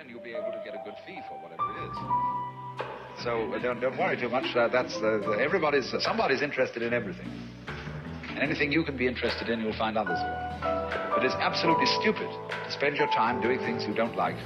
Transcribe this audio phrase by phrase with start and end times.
[0.00, 3.22] then you'll be able to get a good fee for whatever it is.
[3.22, 4.56] So uh, don't, don't worry too much.
[4.56, 7.28] Uh, that's uh, the, everybody's somebody's interested in everything,
[8.30, 10.60] and anything you can be interested in, you'll find others will.
[11.14, 14.36] But it's absolutely stupid to spend your time doing things you don't like.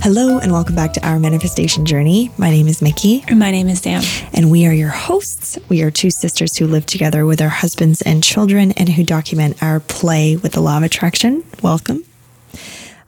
[0.00, 2.30] Hello, and welcome back to our manifestation journey.
[2.38, 3.24] My name is Mickey.
[3.26, 4.02] And my name is Sam.
[4.32, 5.58] And we are your hosts.
[5.68, 9.60] We are two sisters who live together with our husbands and children and who document
[9.60, 11.42] our play with the law of attraction.
[11.62, 12.04] Welcome.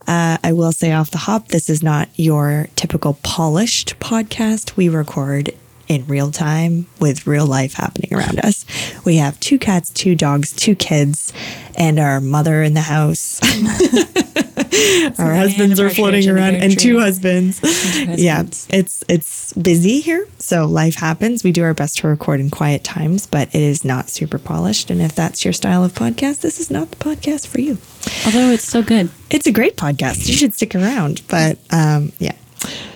[0.07, 4.77] Uh, I will say off the hop, this is not your typical polished podcast.
[4.77, 5.53] We record
[5.89, 8.65] in real time with real life happening around us.
[9.05, 11.33] We have two cats, two dogs, two kids,
[11.77, 13.41] and our mother in the house.
[15.19, 17.61] our husbands are floating around and two husbands.
[17.63, 18.23] and two husbands.
[18.23, 21.43] Yeah, it's it's busy here, so life happens.
[21.43, 24.91] We do our best to record in quiet times, but it is not super polished.
[24.91, 27.79] And if that's your style of podcast, this is not the podcast for you.
[28.27, 30.29] Although it's so good, it's a great podcast.
[30.29, 31.23] You should stick around.
[31.29, 32.37] But um, yeah,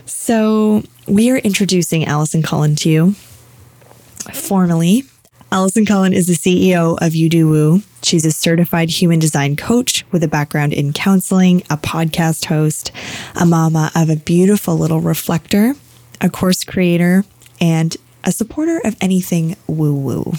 [0.07, 3.13] so we are introducing Allison Cullen to you
[4.33, 5.05] formally.
[5.55, 7.83] Allison Cullen is the CEO of You Do Woo.
[8.03, 12.91] She's a certified human design coach with a background in counseling, a podcast host,
[13.37, 15.75] a mama of a beautiful little reflector,
[16.21, 17.25] a course creator,
[17.61, 20.33] and a supporter of anything woo woo.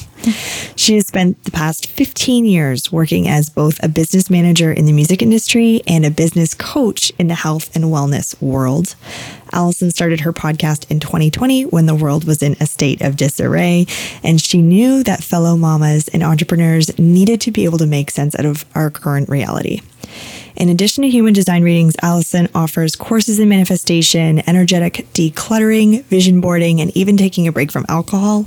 [0.76, 4.92] She has spent the past 15 years working as both a business manager in the
[4.92, 8.96] music industry and a business coach in the health and wellness world.
[9.56, 13.88] Allison started her podcast in 2020 when the world was in a state of disarray,
[14.22, 18.38] and she knew that fellow mamas and entrepreneurs needed to be able to make sense
[18.38, 19.82] out of our current reality.
[20.56, 26.80] In addition to human design readings, Allison offers courses in manifestation, energetic decluttering, vision boarding,
[26.80, 28.46] and even taking a break from alcohol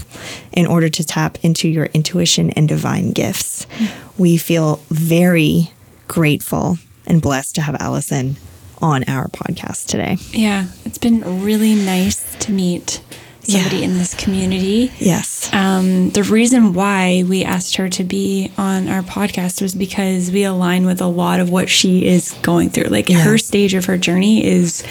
[0.53, 3.65] in order to tap into your intuition and divine gifts.
[3.73, 3.87] Hmm.
[4.17, 5.71] We feel very
[6.07, 8.37] grateful and blessed to have Allison
[8.81, 10.17] on our podcast today.
[10.31, 13.01] Yeah, it's been really nice to meet
[13.49, 13.85] somebody yeah.
[13.85, 14.93] in this community.
[14.99, 15.53] Yes.
[15.53, 20.45] Um, the reason why we asked her to be on our podcast was because we
[20.45, 22.89] align with a lot of what she is going through.
[22.91, 23.21] Like yeah.
[23.21, 24.85] her stage of her journey is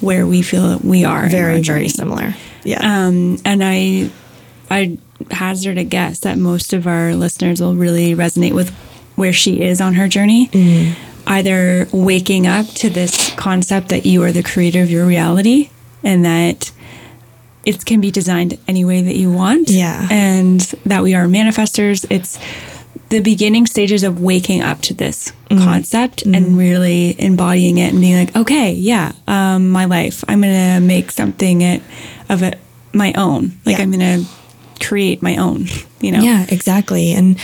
[0.00, 1.28] where we feel we are.
[1.28, 2.34] Very, very similar.
[2.64, 2.78] Yeah.
[2.80, 4.10] Um, and I,
[4.70, 4.98] I
[5.30, 8.70] hazard a guess that most of our listeners will really resonate with
[9.16, 10.48] where she is on her journey.
[10.48, 10.94] Mm.
[11.28, 15.70] Either waking up to this concept that you are the creator of your reality
[16.02, 16.72] and that
[17.64, 19.68] it can be designed any way that you want.
[19.68, 20.06] Yeah.
[20.10, 22.06] And that we are manifestors.
[22.10, 22.38] It's
[23.10, 25.62] the beginning stages of waking up to this mm-hmm.
[25.64, 26.34] concept mm-hmm.
[26.34, 30.80] and really embodying it and being like, okay, yeah, um, my life, I'm going to
[30.80, 31.82] make something it,
[32.28, 32.58] of it
[32.92, 33.52] my own.
[33.64, 33.82] Like yeah.
[33.82, 35.66] I'm going to create my own,
[36.00, 36.20] you know?
[36.20, 37.12] Yeah, exactly.
[37.12, 37.38] And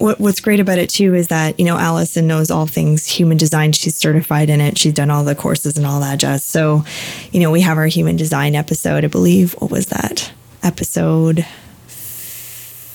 [0.00, 3.36] what, what's great about it too is that you know Allison knows all things human
[3.36, 3.72] design.
[3.72, 4.78] She's certified in it.
[4.78, 6.42] She's done all the courses and all that jazz.
[6.42, 6.84] So,
[7.32, 9.04] you know, we have our human design episode.
[9.04, 11.46] I believe what was that episode?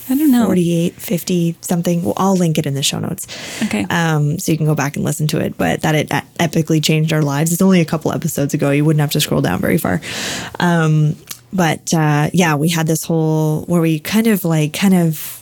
[0.07, 0.45] I don't know.
[0.45, 2.03] 48, 50, something.
[2.03, 3.25] Well, I'll link it in the show notes.
[3.63, 3.85] Okay.
[3.89, 5.57] Um, so you can go back and listen to it.
[5.57, 7.51] But that it epically changed our lives.
[7.51, 8.69] It's only a couple episodes ago.
[8.69, 10.01] You wouldn't have to scroll down very far.
[10.59, 11.15] Um,
[11.51, 15.34] but uh, yeah, we had this whole where we kind of like, kind of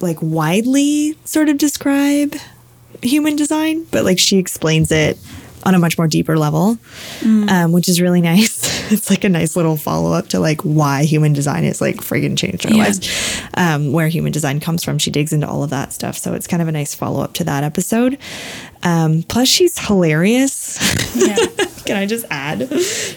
[0.00, 2.34] like widely sort of describe
[3.02, 5.18] human design, but like she explains it
[5.64, 6.78] on a much more deeper level,
[7.20, 7.48] mm.
[7.50, 8.92] um, which is really nice.
[8.92, 12.38] it's like a nice little follow up to like why human design is like friggin'
[12.38, 12.84] changed our yeah.
[12.84, 14.98] lives, um, where human design comes from.
[14.98, 16.16] She digs into all of that stuff.
[16.16, 18.18] So it's kind of a nice follow up to that episode.
[18.82, 20.78] Um, plus, she's hilarious.
[21.14, 21.36] Yeah.
[21.84, 22.70] Can I just add?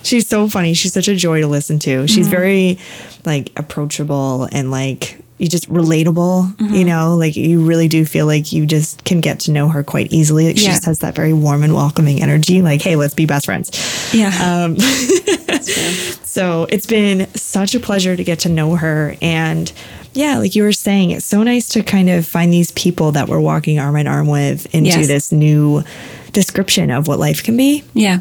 [0.03, 0.73] She's so funny.
[0.73, 2.07] She's such a joy to listen to.
[2.07, 2.31] She's mm-hmm.
[2.31, 2.79] very
[3.25, 6.73] like approachable and like you just relatable, mm-hmm.
[6.73, 9.83] you know, like you really do feel like you just can get to know her
[9.83, 10.45] quite easily.
[10.45, 10.73] Like she yeah.
[10.73, 12.61] just has that very warm and welcoming energy.
[12.61, 13.71] Like, hey, let's be best friends.
[14.13, 14.29] Yeah.
[14.39, 19.15] Um, so it's been such a pleasure to get to know her.
[19.19, 19.73] And
[20.13, 23.27] yeah, like you were saying, it's so nice to kind of find these people that
[23.27, 25.07] we're walking arm in arm with into yes.
[25.07, 25.83] this new
[26.33, 27.83] description of what life can be.
[27.95, 28.19] Yeah.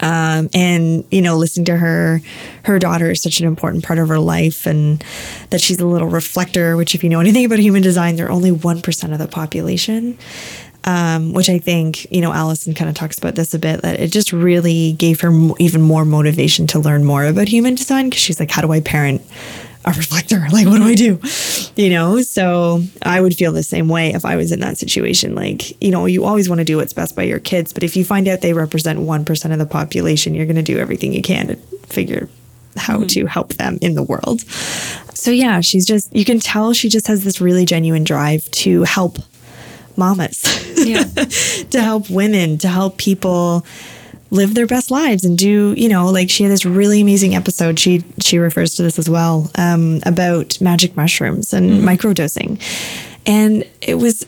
[0.00, 2.20] Um, and you know, listening to her,
[2.64, 5.02] her daughter is such an important part of her life, and
[5.50, 6.76] that she's a little reflector.
[6.76, 10.18] Which, if you know anything about human design, they're only one percent of the population.
[10.84, 13.82] Um, which I think you know, Allison kind of talks about this a bit.
[13.82, 18.08] That it just really gave her even more motivation to learn more about human design
[18.08, 19.22] because she's like, how do I parent
[19.94, 20.46] a reflector.
[20.58, 21.20] Like, what do I do?
[21.76, 25.34] You know, so I would feel the same way if I was in that situation.
[25.34, 27.96] Like, you know, you always want to do what's best by your kids, but if
[27.96, 31.22] you find out they represent 1% of the population, you're going to do everything you
[31.22, 31.56] can to
[31.86, 32.28] figure
[32.76, 33.06] how mm-hmm.
[33.08, 34.40] to help them in the world.
[35.14, 38.82] So, yeah, she's just, you can tell she just has this really genuine drive to
[38.84, 39.18] help
[39.96, 40.44] mamas,
[40.76, 41.04] Yeah.
[41.70, 43.66] to help women, to help people
[44.30, 47.78] live their best lives and do you know like she had this really amazing episode.
[47.78, 52.60] She she refers to this as well um, about magic mushrooms and microdosing.
[53.26, 54.26] And it was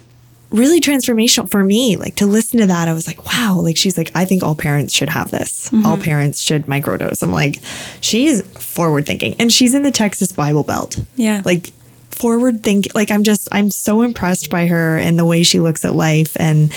[0.50, 2.88] really transformational for me like to listen to that.
[2.88, 5.70] I was like wow like she's like i think all parents should have this.
[5.84, 7.22] All parents should microdose.
[7.22, 7.58] I'm like
[8.00, 9.36] she's forward thinking.
[9.38, 10.98] And she's in the texas bible belt.
[11.16, 11.42] Yeah.
[11.44, 11.72] like
[12.20, 12.92] forward thinking.
[12.94, 16.36] like i'm just i'm so impressed by her and the way she looks at life.
[16.38, 16.72] And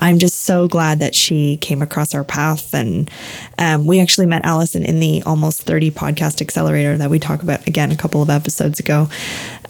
[0.00, 2.74] i'm just so glad that she came across our path.
[2.74, 3.10] And
[3.58, 7.66] um, we actually met allison in the almost 30 podcast accelerator that we talked about
[7.68, 9.08] again a couple of episodes ago.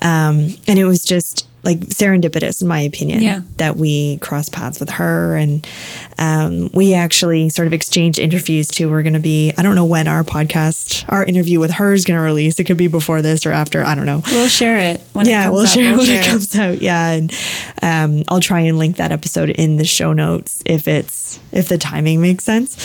[0.00, 3.40] Um, and it was just like serendipitous in my opinion Yeah.
[3.58, 5.66] that we crossed paths with her and
[6.18, 9.84] um, we actually sort of exchanged interviews too we're going to be i don't know
[9.84, 13.20] when our podcast our interview with her is going to release it could be before
[13.22, 15.68] this or after i don't know We'll share it when yeah, it comes we'll up.
[15.68, 16.80] share We'll when share it comes out.
[16.82, 17.32] Yeah, and
[17.82, 21.76] um, I'll try and link that episode in the show notes if it's if the
[21.78, 22.76] timing makes sense.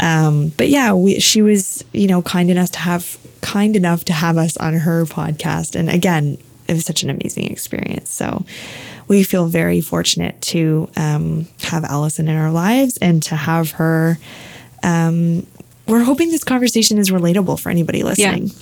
[0.00, 4.12] Um, but yeah, we, she was you know kind enough to have kind enough to
[4.12, 8.10] have us on her podcast, and again, it was such an amazing experience.
[8.10, 8.44] So
[9.08, 14.18] we feel very fortunate to um, have Allison in our lives and to have her.
[14.82, 15.46] Um,
[15.86, 18.48] we're hoping this conversation is relatable for anybody listening.
[18.48, 18.54] Yeah.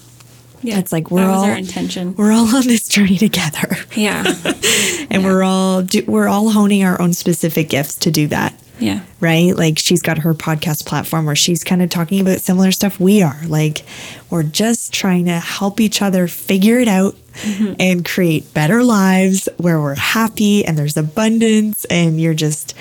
[0.66, 2.14] It's like we're all our intention.
[2.16, 4.24] we're all on this journey together Yeah.
[5.10, 9.00] and we're all do, we're all honing our own specific gifts to do that Yeah.
[9.20, 12.98] right like she's got her podcast platform where she's kind of talking about similar stuff
[12.98, 13.84] we are like
[14.30, 17.74] we're just trying to help each other figure it out mm-hmm.
[17.78, 22.74] and create better lives where we're happy and there's abundance and you're just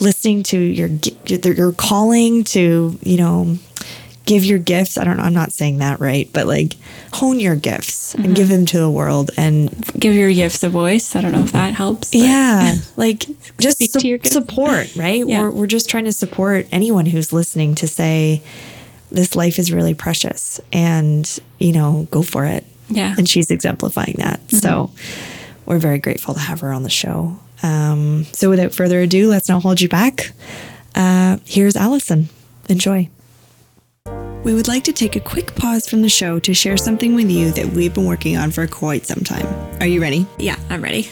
[0.00, 0.88] listening to your
[1.28, 3.56] your calling to you know
[4.26, 4.98] give your gifts.
[4.98, 6.74] I don't know i'm not saying that right but like
[7.14, 11.16] hone your gifts and give them to the world and Give your gifts a voice.
[11.16, 12.14] I don't know if that helps.
[12.14, 13.24] yeah like
[13.58, 15.26] just su- support right?
[15.26, 15.42] Yeah.
[15.42, 18.42] we're, we're just trying to support anyone who's listening to say
[19.10, 22.64] this life is really precious and you know go for it.
[22.88, 23.14] Yeah.
[23.18, 24.38] and she's exemplifying that.
[24.50, 24.90] So
[25.64, 27.38] we're very grateful to have her on the show.
[27.62, 30.32] Um, so without further ado let's not hold you back.
[30.94, 32.28] Uh, here's allison.
[32.68, 33.08] Enjoy
[34.46, 37.28] we would like to take a quick pause from the show to share something with
[37.28, 39.44] you that we've been working on for quite some time.
[39.80, 40.24] Are you ready?
[40.38, 41.10] Yeah, I'm ready.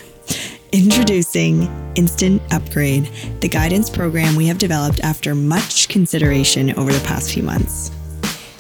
[0.71, 1.63] Introducing
[1.97, 3.11] Instant Upgrade,
[3.41, 7.91] the guidance program we have developed after much consideration over the past few months.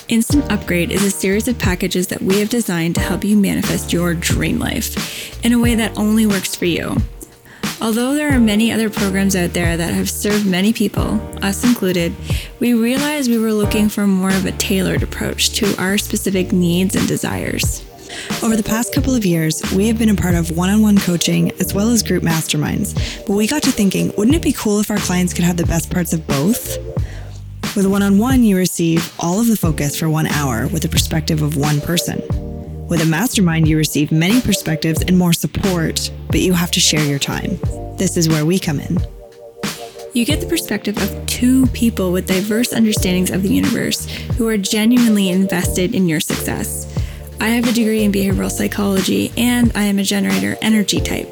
[0.09, 3.93] Instant Upgrade is a series of packages that we have designed to help you manifest
[3.93, 6.97] your dream life in a way that only works for you.
[7.85, 12.15] Although there are many other programs out there that have served many people, us included,
[12.59, 16.97] we realized we were looking for more of a tailored approach to our specific needs
[16.97, 17.85] and desires.
[18.43, 20.97] Over the past couple of years, we have been a part of one on one
[20.97, 22.95] coaching as well as group masterminds,
[23.27, 25.67] but we got to thinking wouldn't it be cool if our clients could have the
[25.67, 26.79] best parts of both?
[27.77, 30.89] With one on one, you receive all of the focus for one hour with the
[30.89, 32.23] perspective of one person.
[32.89, 37.05] With a mastermind, you receive many perspectives and more support, but you have to share
[37.05, 37.59] your time.
[37.97, 38.99] This is where we come in.
[40.13, 44.59] You get the perspective of two people with diverse understandings of the universe who are
[44.59, 46.87] genuinely invested in your success.
[47.41, 51.29] I have a degree in behavioral psychology and I am a generator energy type.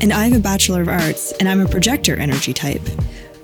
[0.00, 2.82] And I have a Bachelor of Arts, and I'm a projector energy type.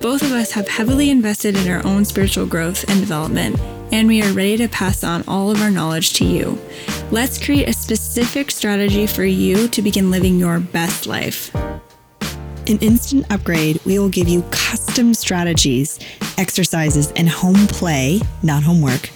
[0.01, 3.59] Both of us have heavily invested in our own spiritual growth and development,
[3.93, 6.59] and we are ready to pass on all of our knowledge to you.
[7.11, 11.55] Let's create a specific strategy for you to begin living your best life.
[12.67, 15.99] In Instant Upgrade, we will give you custom strategies,
[16.39, 19.11] exercises, and home play, not homework,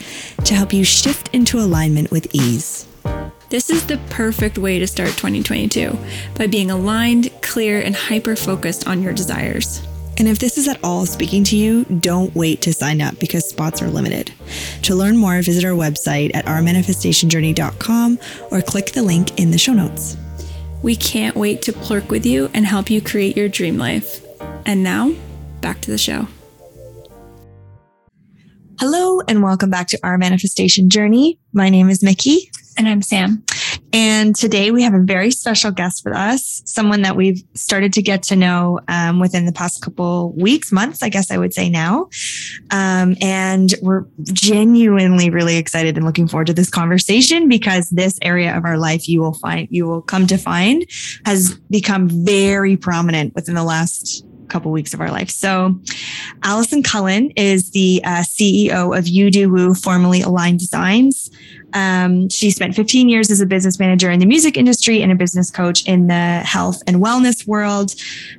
[0.45, 2.87] to help you shift into alignment with ease.
[3.49, 5.97] This is the perfect way to start 2022
[6.35, 9.81] by being aligned, clear, and hyper focused on your desires.
[10.19, 13.49] And if this is at all speaking to you, don't wait to sign up because
[13.49, 14.33] spots are limited.
[14.83, 18.19] To learn more, visit our website at ourmanifestationjourney.com
[18.51, 20.17] or click the link in the show notes.
[20.83, 24.25] We can't wait to plurk with you and help you create your dream life.
[24.65, 25.15] And now,
[25.61, 26.29] back to the show.
[28.79, 31.39] Hello, and welcome back to Our Manifestation Journey.
[31.53, 32.51] My name is Mickey.
[32.79, 33.43] And I'm Sam.
[33.97, 38.03] And today we have a very special guest with us, someone that we've started to
[38.03, 41.71] get to know um, within the past couple weeks, months, I guess I would say
[41.71, 42.11] now.
[42.71, 48.55] Um, and we're genuinely really excited and looking forward to this conversation because this area
[48.55, 50.85] of our life you will find, you will come to find
[51.25, 55.31] has become very prominent within the last couple weeks of our life.
[55.31, 55.75] So,
[56.43, 61.31] Allison Cullen is the uh, CEO of You Do Woo, formerly Align Designs.
[61.77, 65.15] Um, she spent 15 years as a business manager in the music industry and a
[65.15, 67.95] business coach in the health and wellness world.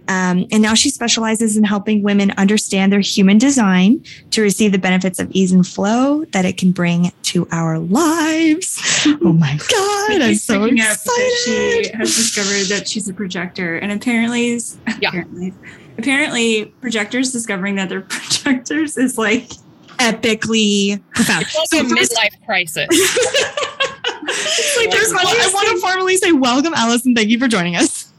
[0.07, 4.79] Um, and now she specializes in helping women understand their human design to receive the
[4.79, 8.81] benefits of ease and flow that it can bring to our lives.
[9.21, 10.21] oh my God.
[10.23, 11.37] I'm so excited.
[11.45, 13.77] she has discovered that she's a projector.
[13.77, 14.59] And apparently,
[14.99, 15.09] Yeah.
[15.09, 15.53] apparently,
[15.99, 19.51] apparently projectors discovering that they're projectors is like
[19.97, 21.45] epically profound.
[21.47, 22.87] It's like a first- midlife crisis.
[24.77, 27.15] like, there's one- I want to formally say welcome, Allison.
[27.15, 28.11] Thank you for joining us.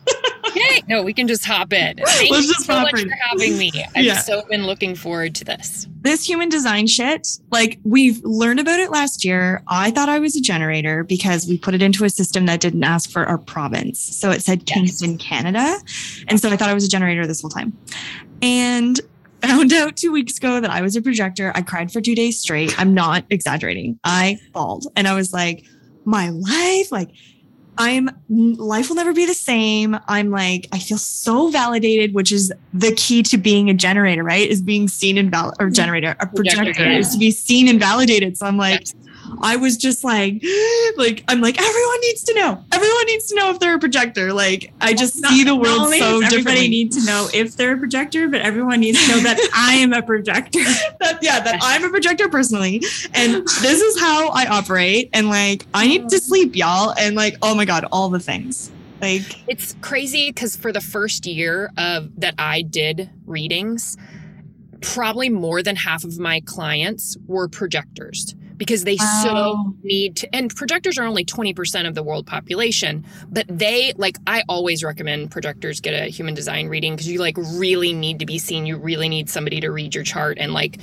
[0.54, 0.82] Yay!
[0.88, 1.96] No, we can just hop in.
[1.98, 3.10] Thank Let's you just so much in.
[3.10, 3.70] for having me.
[3.94, 4.18] I've Yeah.
[4.20, 5.86] so been looking forward to this.
[6.00, 9.62] This human design shit, like we've learned about it last year.
[9.68, 12.84] I thought I was a generator because we put it into a system that didn't
[12.84, 14.00] ask for our province.
[14.00, 15.76] So it said Kingston, Canada.
[16.28, 17.76] And so I thought I was a generator this whole time.
[18.40, 18.98] And
[19.42, 21.52] found out two weeks ago that I was a projector.
[21.54, 22.78] I cried for two days straight.
[22.78, 23.98] I'm not exaggerating.
[24.04, 25.64] I bawled and I was like,
[26.04, 27.10] my life, like,
[27.80, 29.96] I'm life will never be the same.
[30.08, 34.48] I'm like, I feel so validated, which is the key to being a generator, right?
[34.48, 35.74] Is being seen and val or mm-hmm.
[35.74, 36.98] generator, a projector Projector, yeah.
[36.98, 38.36] is to be seen and validated.
[38.36, 38.94] So I'm like, Yes.
[39.40, 40.42] I was just like,
[40.96, 42.64] like, I'm like, everyone needs to know.
[42.72, 44.32] Everyone needs to know if they're a projector.
[44.32, 46.68] Like, I just see the Not world only so does everybody differently.
[46.68, 49.92] need to know if they're a projector, but everyone needs to know that I am
[49.92, 50.60] a projector.
[51.00, 52.82] that, yeah, that I'm a projector personally.
[53.14, 55.10] And this is how I operate.
[55.12, 56.20] And like, I need to mm.
[56.20, 56.94] sleep, y'all.
[56.98, 58.70] And like, oh my God, all the things.
[59.00, 63.96] Like, It's crazy because for the first year of that I did readings,
[64.80, 69.22] probably more than half of my clients were projectors because they Wow.
[69.22, 74.16] so need to and projectors are only 20% of the world population but they like
[74.26, 78.26] i always recommend projectors get a human design reading because you like really need to
[78.26, 80.78] be seen you really need somebody to read your chart and like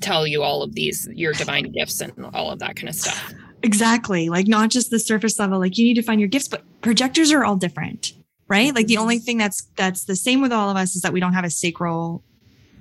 [0.00, 3.32] tell you all of these your divine gifts and all of that kind of stuff
[3.62, 4.28] exactly.
[4.28, 5.60] Like, not just the surface level.
[5.60, 8.12] Like, you need to find your gifts, but projectors are all different,
[8.48, 8.74] right?
[8.74, 11.20] Like, the only thing that's that's the same with all of us is that we
[11.20, 12.24] don't have a sacral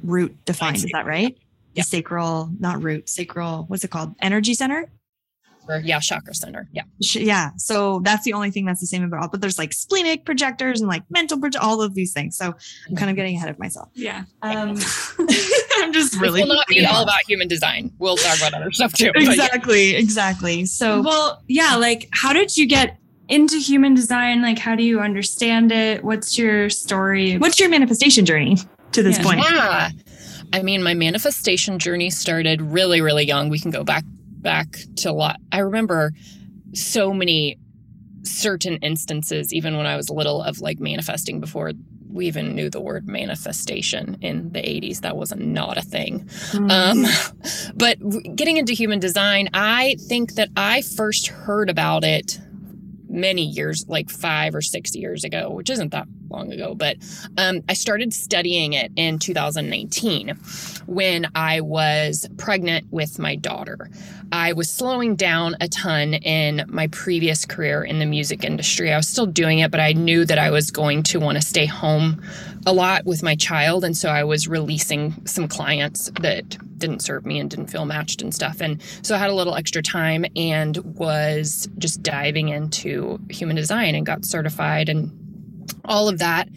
[0.03, 0.77] root defined.
[0.77, 1.37] Is that right?
[1.73, 1.83] Yeah.
[1.83, 3.65] The sacral, not root, sacral.
[3.67, 4.13] What's it called?
[4.21, 4.91] Energy center.
[5.69, 9.03] or yeah chakra center yeah Sh- yeah so that's the only thing that's the same
[9.03, 12.35] about all but there's like splenic projectors and like mental project all of these things
[12.35, 12.51] so
[12.89, 14.23] i'm kind of getting ahead of myself Yeah.
[14.41, 14.69] um
[15.77, 18.71] i'm just really this will not be all about human design we'll talk about other
[18.71, 19.29] stuff too but yeah.
[19.29, 22.97] exactly exactly so Well, yeah, like how did you get
[23.29, 24.41] into human design?
[24.41, 26.03] Like how do you understand it?
[26.03, 27.37] What's your story?
[27.37, 28.57] what's your manifestation journey
[28.93, 29.23] to this Yeah.
[29.23, 29.89] point Yeah.
[30.53, 33.49] I mean, my manifestation journey started really, really young.
[33.49, 35.37] We can go back back to a lot.
[35.51, 36.13] I remember
[36.73, 37.57] so many
[38.23, 41.71] certain instances, even when I was little, of like manifesting before
[42.09, 45.01] we even knew the word manifestation in the 80s.
[45.01, 46.29] That was not a thing.
[46.69, 47.05] Um,
[47.75, 47.97] but
[48.35, 52.39] getting into human design, I think that I first heard about it
[53.11, 56.73] many years, like five or six years ago, which isn't that long ago.
[56.73, 56.97] But
[57.37, 60.29] um, I started studying it in 2019
[60.85, 63.89] when I was pregnant with my daughter.
[64.31, 68.91] I was slowing down a ton in my previous career in the music industry.
[68.91, 71.45] I was still doing it, but I knew that I was going to want to
[71.45, 72.21] stay home
[72.65, 73.83] a lot with my child.
[73.83, 78.21] And so I was releasing some clients that didn't serve me and didn't feel matched
[78.21, 78.59] and stuff.
[78.59, 83.95] And so I had a little extra time and was just diving into human design
[83.95, 85.11] and got certified and
[85.85, 86.47] all of that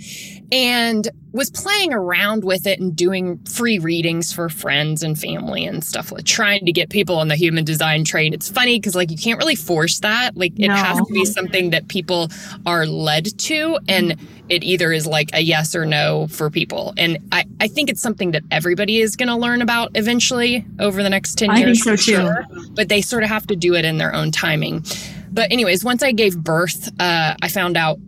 [0.53, 5.83] and was playing around with it and doing free readings for friends and family and
[5.83, 9.11] stuff like trying to get people on the human design train it's funny because like
[9.11, 12.29] you can't really force that like it has to be something that people
[12.67, 14.17] are led to and
[14.49, 18.03] it either is like a yes or no for people and i, I think it's
[18.03, 21.67] something that everybody is going to learn about eventually over the next 10 I think
[21.67, 22.17] years so too.
[22.17, 22.47] sure.
[22.73, 24.85] but they sort of have to do it in their own timing
[25.35, 27.99] but anyways once i gave birth uh, i found out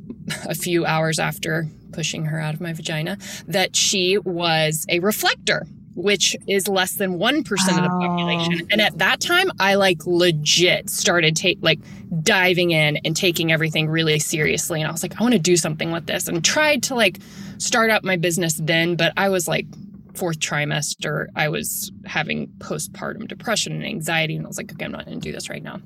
[0.48, 3.16] a few hours after pushing her out of my vagina
[3.46, 5.66] that she was a reflector
[5.98, 8.00] which is less than 1% of the Oh.
[8.00, 11.80] population and at that time i like legit started take like
[12.22, 15.56] diving in and taking everything really seriously and i was like i want to do
[15.56, 17.18] something with this and tried to like
[17.58, 19.66] start up my business then but i was like
[20.16, 24.92] fourth trimester i was having postpartum depression and anxiety and i was like okay i'm
[24.92, 25.80] not going to do this right now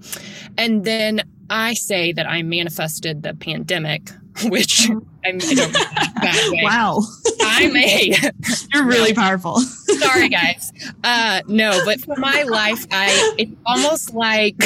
[0.57, 1.21] and then
[1.51, 4.11] i say that i manifested the pandemic
[4.45, 6.61] which I'm, I don't mean that bad way.
[6.63, 7.01] wow
[7.43, 8.15] I may.
[8.73, 9.61] you're really powerful
[10.01, 10.73] Sorry, guys.
[11.05, 14.57] Uh, no, but for my life, I it's almost like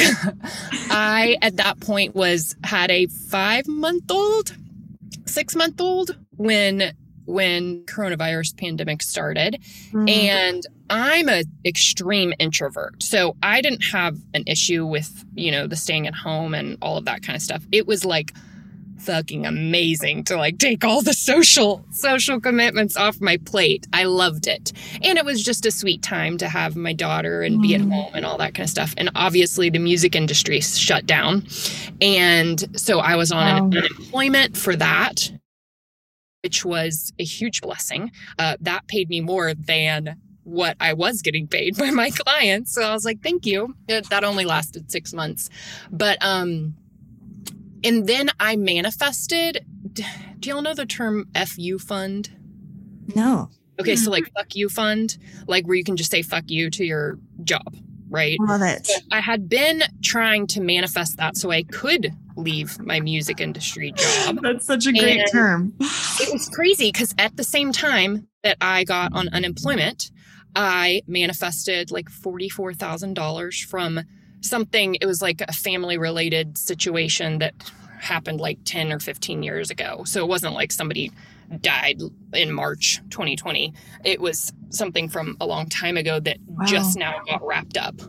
[0.89, 4.55] I at that point was had a five month old,
[5.25, 6.93] six month old when
[7.25, 9.57] when coronavirus pandemic started.
[9.91, 10.07] Mm-hmm.
[10.09, 13.01] and i'm a extreme introvert.
[13.01, 16.97] So i didn't have an issue with you know the staying at home and all
[16.97, 17.63] of that kind of stuff.
[17.71, 18.31] It was like
[18.97, 23.85] fucking amazing to like take all the social social commitments off my plate.
[23.93, 24.71] I loved it.
[25.03, 28.11] And it was just a sweet time to have my daughter and be at home
[28.15, 28.93] and all that kind of stuff.
[28.97, 31.45] And obviously the music industry shut down.
[32.01, 33.57] And so i was on Wow.
[33.67, 35.31] an unemployment for that
[36.45, 38.11] which was a huge blessing.
[38.37, 42.71] Uh, that paid me more than what I was getting paid by my clients.
[42.71, 43.75] So I was like, thank you.
[43.87, 45.49] That only lasted six months.
[45.89, 46.75] But, um,
[47.83, 49.65] and then I manifested.
[50.39, 52.29] Do y'all know the term FU fund?
[53.15, 53.49] No.
[53.79, 56.85] Okay, so like fuck you fund, like where you can just say fuck you to
[56.85, 57.75] your job,
[58.07, 58.37] right?
[58.39, 58.87] Love it.
[59.11, 64.39] I had been trying to manifest that so I could leave my music industry job.
[64.41, 65.73] That's such a great And- term.
[65.79, 70.11] it was crazy because at the same time that I got on unemployment,
[70.55, 74.01] I manifested like $44,000 from
[74.41, 74.95] something.
[75.01, 77.53] It was like a family related situation that
[77.99, 80.03] happened like 10 or 15 years ago.
[80.05, 81.11] So it wasn't like somebody
[81.61, 81.99] died
[82.33, 83.73] in March 2020.
[84.03, 86.65] It was something from a long time ago that Wow.
[86.65, 87.99] just now got wrapped up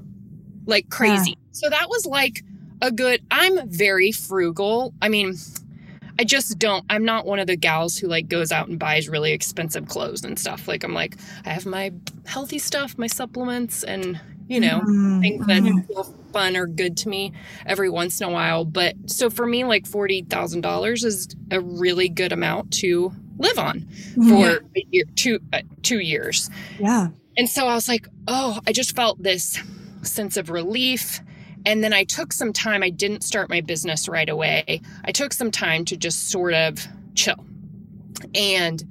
[0.67, 1.37] like crazy.
[1.53, 2.43] So that was like
[2.81, 4.93] a good, I'm very frugal.
[5.01, 5.37] I mean,
[6.19, 6.85] I just don't.
[6.89, 10.25] I'm not one of the gals who like goes out and buys really expensive clothes
[10.25, 10.67] and stuff.
[10.67, 11.93] Like I'm like I have my
[12.25, 14.19] healthy stuff, my supplements, and
[14.49, 15.87] you know Mm, things that mm.
[15.87, 17.33] feel fun or good to me
[17.67, 18.65] every once in a while.
[18.65, 23.59] But so for me, like forty thousand dollars is a really good amount to live
[23.59, 23.87] on
[24.29, 26.49] for a year, two uh, two years.
[26.79, 27.09] Yeah.
[27.37, 29.59] And so I was like, oh, I just felt this
[30.03, 31.21] sense of relief.
[31.67, 32.83] And then I took some time.
[32.83, 34.81] I didn't start my business right away.
[35.05, 37.45] I took some time to just sort of chill
[38.35, 38.83] and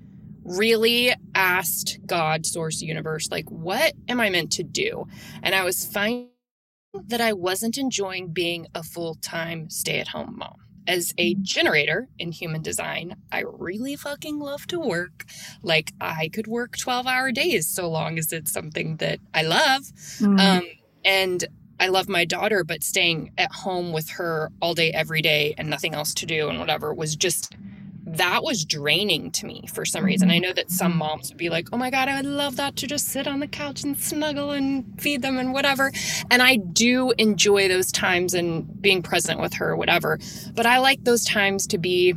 [0.44, 5.08] really asked God, source, universe, like, what am I meant to do?
[5.42, 6.30] And I was finding
[7.08, 10.58] that I wasn't enjoying being a full time stay at home mom.
[10.88, 15.26] As a generator in human design, I really fucking love to work.
[15.64, 19.82] Like, I could work 12 hour days so long as it's something that I love.
[20.20, 20.40] Mm.
[20.40, 20.64] Um,
[21.04, 21.46] and
[21.80, 25.70] I love my daughter, but staying at home with her all day, every day, and
[25.70, 27.54] nothing else to do and whatever was just
[28.08, 30.30] that was draining to me for some reason.
[30.30, 32.76] I know that some moms would be like, oh my God, I would love that
[32.78, 35.92] to just sit on the couch and snuggle and feed them and whatever.
[36.30, 40.20] And I do enjoy those times and being present with her, whatever.
[40.54, 42.14] But I like those times to be,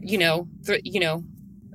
[0.00, 1.24] you know, th- you know,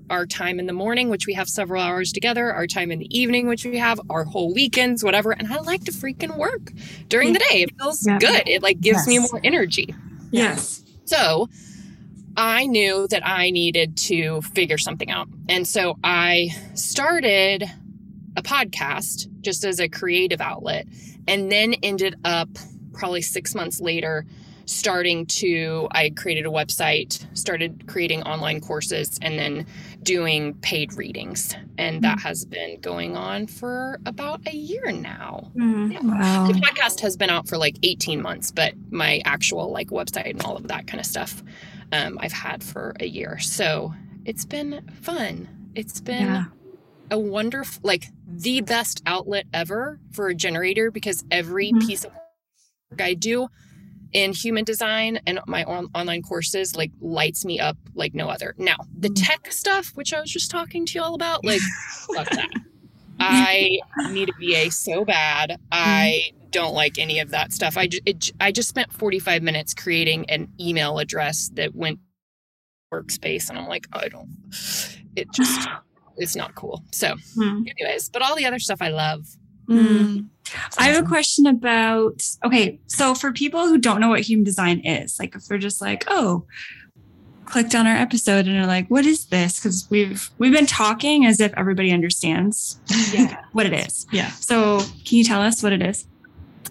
[0.10, 3.18] our time in the morning, which we have several hours together, our time in the
[3.18, 5.32] evening, which we have, our whole weekends, whatever.
[5.32, 6.72] And I like to freaking work
[7.08, 7.64] during the day.
[7.64, 8.20] It feels Yeah.
[8.20, 8.48] good.
[8.48, 9.94] It like gives me more energy.
[10.32, 10.84] yes.
[11.06, 11.48] So
[12.38, 15.28] I knew that I needed to figure something out.
[15.50, 17.64] And so I started
[18.38, 20.86] a podcast just as a creative outlet
[21.28, 22.48] and then ended up
[22.94, 24.26] probably six months later
[24.70, 29.66] starting to i created a website started creating online courses and then
[30.04, 36.48] doing paid readings and that has been going on for about a year now Wow.
[36.48, 40.44] the podcast has been out for like 18 months but my actual like website and
[40.44, 41.42] all of that kind of stuff
[41.92, 43.92] um, i've had for a year so
[44.26, 46.44] it's been fun it's been Yeah.
[47.10, 51.88] a wonderful like the best outlet ever for a generator because every Mhm.
[51.88, 53.48] piece of work i do
[54.14, 58.56] in human design and my on- online courses like lights me up like no other.
[58.58, 59.26] Now the Mhm.
[59.28, 61.62] tech stuff which i was just talking to y'all about like
[62.16, 62.50] fuck that.
[63.20, 63.80] I
[64.12, 64.34] need a
[64.66, 65.60] va so bad.
[65.72, 67.78] I don't like any of that stuff.
[67.78, 72.00] I just it, i just spent 45 minutes creating an email address that went
[72.94, 74.28] workspace and i'm like i don't
[75.16, 75.68] it just
[76.18, 76.84] it's not cool.
[76.92, 77.64] So Hmm.
[77.68, 79.28] anyways but all the other stuff i love
[79.70, 80.28] Mm.
[80.78, 84.80] I have a question about okay, so for people who don't know what human design
[84.80, 86.46] is, like if they're just like, oh,
[87.46, 89.60] clicked on our episode and are like, what is this?
[89.60, 92.80] Because we've we've been talking as if everybody understands
[93.12, 93.44] Yeah.
[93.52, 94.08] what it is.
[94.12, 94.32] Yeah.
[94.32, 96.08] So can you tell us what it is?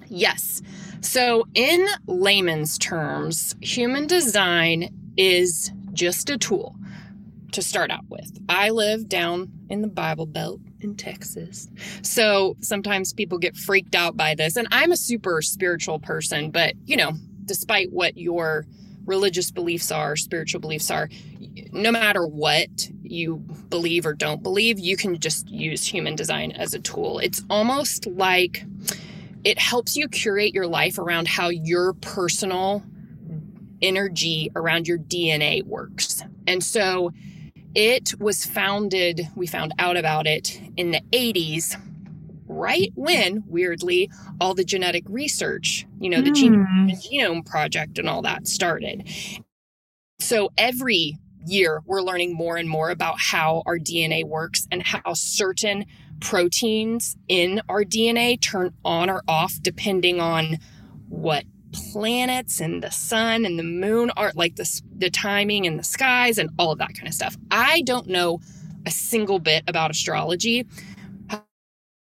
[0.08, 0.62] Yes.
[1.00, 6.74] So, in layman's terms, human design is just a tool
[7.52, 8.36] to start out with.
[8.48, 11.68] I live down in the Bible Belt in Texas.
[12.02, 14.56] So, sometimes people get freaked out by this.
[14.56, 17.12] And I'm a super spiritual person, but, you know,
[17.44, 18.66] despite what your
[19.06, 21.08] religious beliefs are, spiritual beliefs are,
[21.72, 22.68] no matter what
[23.02, 23.36] you
[23.70, 27.18] believe or don't believe, you can just use human design as a tool.
[27.18, 28.64] It's almost like
[29.44, 32.84] it helps you curate your life around how your personal
[33.80, 36.22] energy around your DNA works.
[36.46, 37.12] And so
[37.74, 41.76] It was founded, we found out about it in the 80s,
[42.46, 46.34] right when, weirdly, all the genetic research, you know, the Hmm.
[46.34, 49.08] Genome, Genome Project and all that started.
[50.20, 55.14] So every year, we're learning more and more about how our DNA works and how
[55.14, 55.86] certain
[56.20, 60.58] proteins in our DNA turn on or off depending on
[61.08, 65.84] what planets and the sun and the moon are like the, the timing and the
[65.84, 67.36] skies and all of that kind of stuff.
[67.50, 68.40] I don't know
[68.86, 70.66] a single bit about astrology.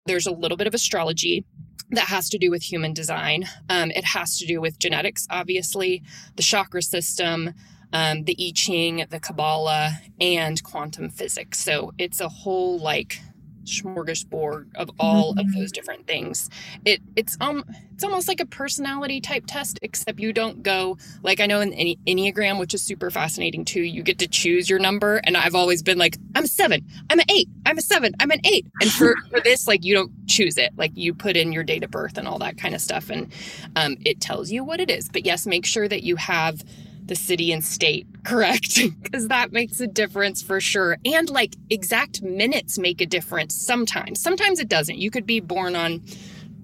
[0.07, 1.45] There's a little bit of astrology
[1.91, 3.45] that has to do with human design.
[3.69, 6.03] Um, it has to do with genetics, obviously,
[6.37, 7.53] the chakra system,
[7.93, 11.59] um, the I Ching, the Kabbalah, and quantum physics.
[11.59, 13.19] So it's a whole like
[13.65, 16.49] smorgasbord of all of those different things.
[16.85, 21.39] It it's um it's almost like a personality type test, except you don't go like
[21.39, 23.81] I know in the Enneagram, which is super fascinating too.
[23.81, 27.19] You get to choose your number, and I've always been like, I'm a seven, I'm
[27.19, 28.65] an eight, I'm a seven, I'm an eight.
[28.81, 31.83] And for for this, like you don't choose it, like you put in your date
[31.83, 33.31] of birth and all that kind of stuff, and
[33.75, 35.09] um, it tells you what it is.
[35.09, 36.63] But yes, make sure that you have
[37.05, 38.79] the city and state correct?
[39.01, 40.97] Because that makes a difference for sure.
[41.05, 44.21] And like exact minutes make a difference sometimes.
[44.21, 44.97] Sometimes it doesn't.
[44.97, 46.01] You could be born on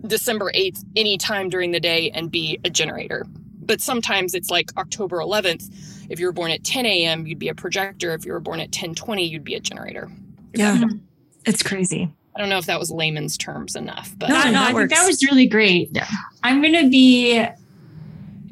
[0.08, 3.26] december 8th anytime during the day and be a generator.
[3.62, 5.66] But sometimes it's like october 11th
[6.10, 8.14] if you were born at 10 a.m you'd be a projector.
[8.14, 10.10] If you were born at 10:20 you'd be a generator.
[10.56, 10.78] Yeah.
[10.78, 10.98] Mm-hmm.
[11.46, 12.10] It's crazy.
[12.36, 14.74] i don't know if that was layman's terms enough but No, no, no, that I
[14.74, 15.90] think that was really great.
[15.92, 16.08] Yeah.
[16.44, 17.46] I'm gonna be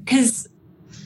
[0.03, 0.49] because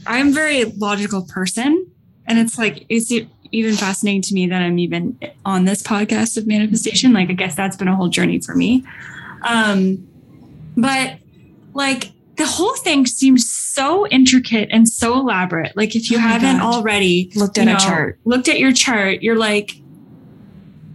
[0.07, 1.87] I'm a very logical person,
[2.27, 3.11] and it's like it's
[3.51, 7.13] even fascinating to me that I'm even on this podcast of manifestation.
[7.13, 8.83] Like, I guess that's been a whole journey for me.
[9.43, 10.07] Um,
[10.77, 11.17] but
[11.73, 15.75] like the whole thing seems so intricate and so elaborate.
[15.75, 16.75] Like, if you Oh haven't God.
[16.75, 18.19] already Looked you at a know, chart.
[18.25, 19.73] looked at your chart, you're like,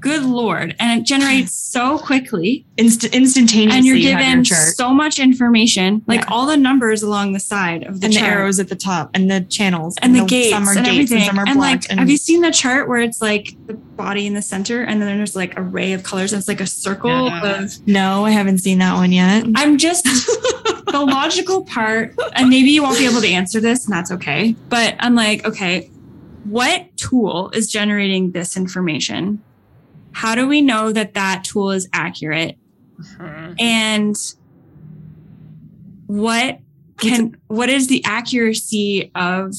[0.07, 4.75] good lord, and it generates so quickly Inst- instantaneously, and you're you your given chart.
[4.77, 6.27] so much information, like Yeah.
[6.33, 9.31] all the numbers along the side of the and the arrows at the top and
[9.31, 11.17] the channels and the gates some are and gates everything.
[11.19, 11.89] and some are and blocked.
[11.91, 15.01] like, have you seen the chart where it's like the body in the center, and
[15.01, 17.63] then there's like a ray of colors, and it's like a circle Yeah.
[17.63, 17.87] of.
[17.89, 19.45] no, I haven't seen that one yet.
[19.57, 20.05] I'm just
[20.87, 24.55] the logical part, and maybe you won't be able to answer this, and that's okay.
[24.69, 25.91] But I'm like, okay,
[26.45, 29.43] what tool is generating this information?
[30.17, 32.57] How do we know that that tool is accurate?
[33.59, 34.17] and
[36.07, 36.59] what
[36.99, 39.53] can what is the accuracy of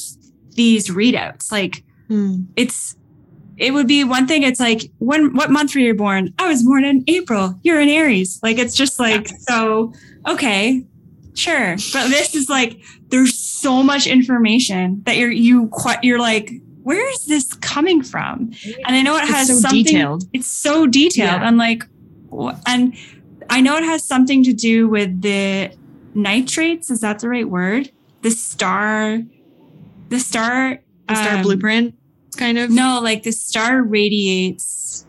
[0.56, 1.52] these readouts?
[1.52, 2.46] Like Hmm.
[2.56, 2.96] it's
[3.58, 6.34] it would be one thing it's like when what month were you born?
[6.40, 7.60] I was born in april.
[7.62, 8.40] You're in aries.
[8.42, 9.94] Like it's just like so
[10.28, 10.84] okay
[11.36, 11.76] sure.
[11.94, 16.50] But this is like there's so much information that you're you quite you're like
[16.88, 18.52] where is this coming from
[18.86, 20.24] and i know it has so something detailed.
[20.34, 21.42] it's so detailed.
[21.42, 21.48] Yeah.
[21.48, 21.84] I'm like,
[22.66, 22.94] and
[23.50, 25.72] I know it has something to do with the
[26.14, 26.90] nitrates.
[26.92, 27.92] Is that the right word?
[28.22, 29.22] The star,
[30.10, 31.96] the star, The star um, blueprint,
[32.38, 32.70] kind of.
[32.70, 35.06] No, like the star radiates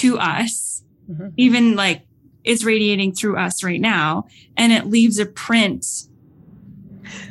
[0.00, 1.32] to us, Mhm.
[1.36, 2.06] even like
[2.44, 4.24] it's radiating through us right now,
[4.56, 5.84] and it leaves a print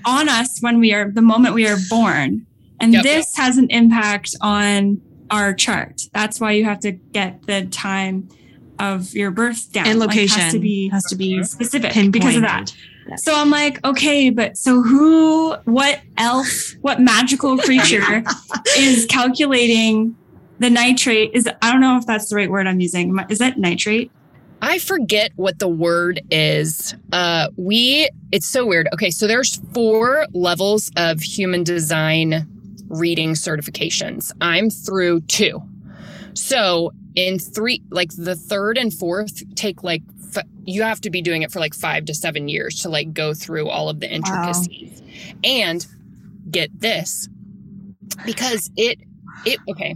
[0.05, 2.45] on us when we are the moment we are born.
[2.83, 3.03] And Yep.
[3.03, 6.01] this has an impact on our chart.
[6.13, 8.29] That's why you have to get the time
[8.79, 9.87] of your birth down.
[9.87, 12.11] and Like, location has to be has to be specific pinpointed.
[12.13, 12.73] because of that.
[13.17, 16.47] So I'm like, okay, but so who, what elf,
[16.81, 18.23] what magical creature
[18.77, 20.15] is calculating
[20.59, 21.31] the nitrate?
[21.33, 23.17] Is I don't know if that's the right word I'm using.
[23.29, 24.11] Is that nitrate?
[24.61, 26.95] I forget what the word is.
[27.11, 28.87] Uh, we, it's so weird.
[28.93, 32.47] Okay, so there's four levels of human design
[32.93, 34.31] reading certifications.
[34.41, 35.61] I'm through two.
[36.33, 40.01] So in three, like the third and fourth take like,
[40.35, 43.13] f- you have to be doing it for like five to seven years to like
[43.13, 45.01] go through all of the intricacies.
[45.43, 45.85] And
[46.49, 47.29] get this,
[48.25, 48.99] because it,
[49.45, 49.95] it, okay.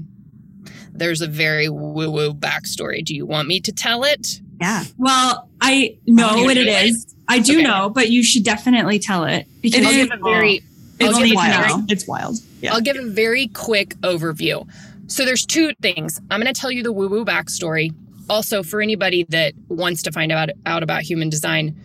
[0.94, 3.04] There's a very woo woo backstory.
[3.04, 4.42] Do you want me to tell it?
[4.60, 4.84] Yeah.
[4.98, 6.86] Well, I know You what it it?
[6.90, 7.16] is.
[7.28, 7.64] I do Okay.
[7.64, 10.62] know, but you should definitely tell it because I'll a very
[11.00, 11.68] It's I'll give a wild.
[11.68, 12.38] very- It's wild.
[12.62, 12.74] Yeah.
[12.74, 14.68] I'll give a very quick overview.
[15.08, 16.20] So there's two things.
[16.32, 17.94] I'm going to tell you the woo woo backstory.
[18.30, 21.80] Also, for anybody that wants to find out out about human design,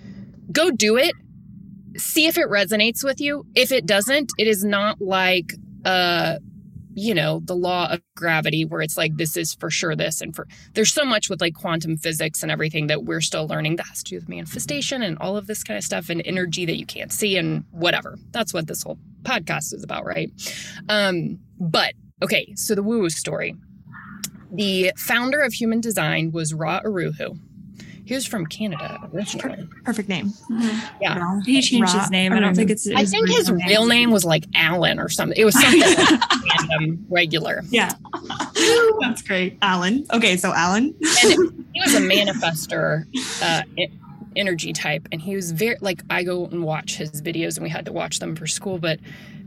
[0.50, 1.14] go do it.
[1.96, 3.46] See if it resonates with you.
[3.54, 5.52] If it doesn't, it is not like
[5.84, 6.38] uh
[6.94, 10.34] you know the law of gravity where it's like this is for sure this and
[10.34, 13.86] for there's so much with like quantum physics and everything that we're still learning that
[13.86, 16.78] has to do with manifestation and all of this kind of stuff and energy that
[16.78, 20.30] you can't see and whatever that's what this whole podcast is about right
[20.88, 23.56] um but okay, so the woo woo story.
[24.52, 27.38] The founder of human design was Ra Uru Hu.
[28.04, 29.68] He was from Canada originally.
[29.84, 30.32] Perfect name.
[31.00, 31.18] Yeah.
[31.18, 32.32] Ra- He changed Ra- his name.
[32.32, 32.88] I don't think it's.
[32.90, 35.38] I think his real name was like Alan or something.
[35.38, 36.20] It was something like
[36.70, 37.62] random, regular.
[37.70, 37.92] Yeah.
[39.00, 39.58] That's great.
[39.62, 40.04] Alan.
[40.12, 40.94] Okay, so Alan.
[41.24, 43.04] And he was a manifester
[43.42, 43.62] uh,
[44.36, 45.06] energy type.
[45.12, 47.92] And he was very, like, I go and watch his videos and we had to
[47.92, 48.98] watch them for school, but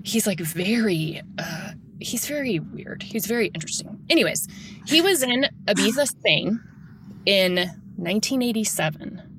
[0.03, 3.03] he's like very, uh, he's very weird.
[3.03, 3.99] He's very interesting.
[4.09, 4.47] Anyways,
[4.85, 6.61] he was in Ibiza, Spain
[7.25, 9.31] in 1987.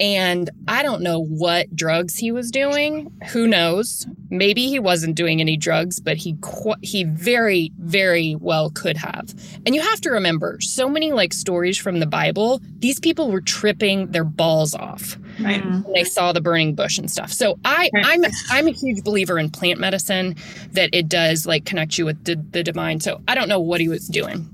[0.00, 3.10] And I don't know what drugs he was doing.
[3.32, 4.06] Who knows?
[4.30, 9.34] Maybe he wasn't doing any drugs, but he qu- he very very well could have.
[9.66, 13.40] And you have to remember, so many like stories from the Bible, these people were
[13.40, 15.60] tripping their balls off Right.
[15.62, 15.82] Mm-hmm.
[15.82, 17.32] when they saw the burning bush and stuff.
[17.32, 20.36] So I I'm I'm a huge believer in plant medicine
[20.72, 23.00] that it does like connect you with the, the divine.
[23.00, 24.48] So I don't know what he was doing.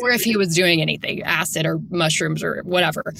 [0.00, 3.12] Or if he was doing anything, acid or mushrooms or whatever.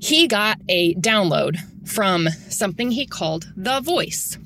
[0.00, 4.38] He got a download from something he called the voice.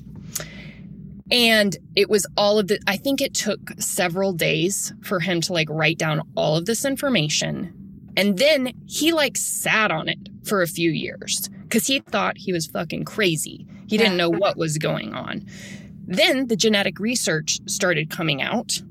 [1.31, 5.53] And it was all of the, I think it took several days for him to
[5.53, 8.11] like write down all of this information.
[8.17, 12.51] And then he like sat on it for a few years because he thought he
[12.51, 13.67] was fucking crazy.
[13.87, 15.45] He didn't know what was going on.
[16.05, 18.81] Then the genetic research started coming out,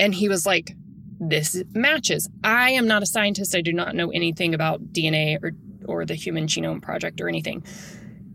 [0.00, 0.74] and he was like,
[1.20, 2.28] This matches.
[2.42, 3.54] I am not a scientist.
[3.54, 5.52] I do not know anything about DNA or,
[5.84, 7.62] or the Human Genome Project or anything.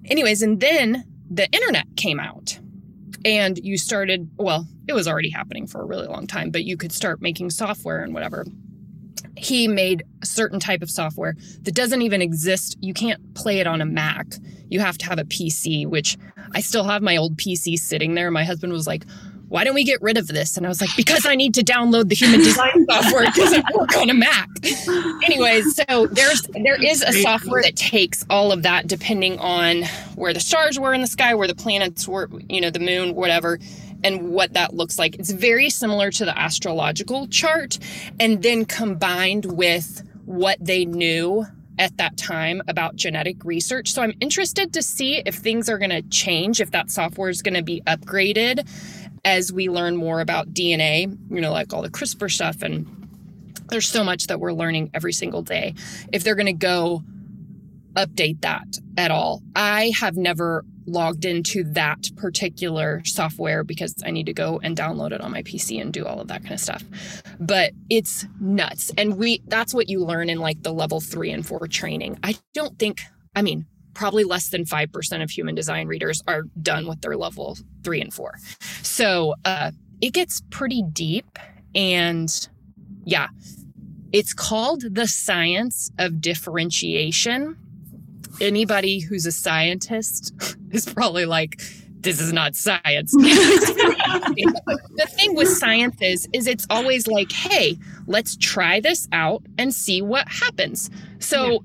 [0.05, 2.59] Anyways, and then the internet came out
[3.25, 6.77] and you started, well, it was already happening for a really long time, but you
[6.77, 8.45] could start making software and whatever.
[9.35, 12.77] He made a certain type of software that doesn't even exist.
[12.81, 14.27] You can't play it on a Mac.
[14.69, 16.17] You have to have a PC, which
[16.53, 18.29] I still have my old PC sitting there.
[18.29, 19.05] My husband was like,
[19.49, 20.57] why don't we get rid of this?
[20.57, 23.23] And I was like, because I need to download the human design software.
[23.23, 24.49] It doesn't work on a Mac.
[25.23, 29.83] Anyways, so there's there is a software that takes all of that depending on
[30.15, 33.13] where the stars were in the sky, where the planets were, you know, the moon,
[33.13, 33.59] whatever,
[34.03, 35.15] and what that looks like.
[35.15, 37.77] It's very similar to the astrological chart,
[38.19, 41.45] and then combined with what they knew
[41.77, 43.91] at that time about genetic research.
[43.91, 47.41] So I'm interested to see if things are going to change, if that software is
[47.41, 48.65] going to be upgraded
[49.25, 52.61] as we learn more about DNA, you know, like all the CRISPR stuff.
[52.61, 52.85] And
[53.69, 55.73] there's so much that we're learning every single day.
[56.13, 57.03] If they're going to go
[57.95, 64.27] update that at all, I have never logged into that particular software because I need
[64.27, 66.59] to go and download it on my PC and do all of that kind of
[66.59, 66.83] stuff.
[67.39, 68.91] But it's nuts.
[68.95, 72.19] And we that's what you learn in like the level 3 and 4 training.
[72.23, 73.01] I don't think
[73.35, 77.57] I mean probably less than 5% of human design readers are done with their level
[77.83, 78.35] 3 and 4.
[78.83, 81.39] So, uh it gets pretty deep
[81.73, 82.47] and
[83.05, 83.27] yeah,
[84.11, 87.57] it's called the science of differentiation.
[88.41, 90.33] Anybody who's a scientist
[90.71, 91.61] is probably like
[92.01, 93.13] this is not science.
[94.97, 97.77] The thing with science is is it's always like hey
[98.07, 100.89] let's try this out and see what happens.
[101.19, 101.63] So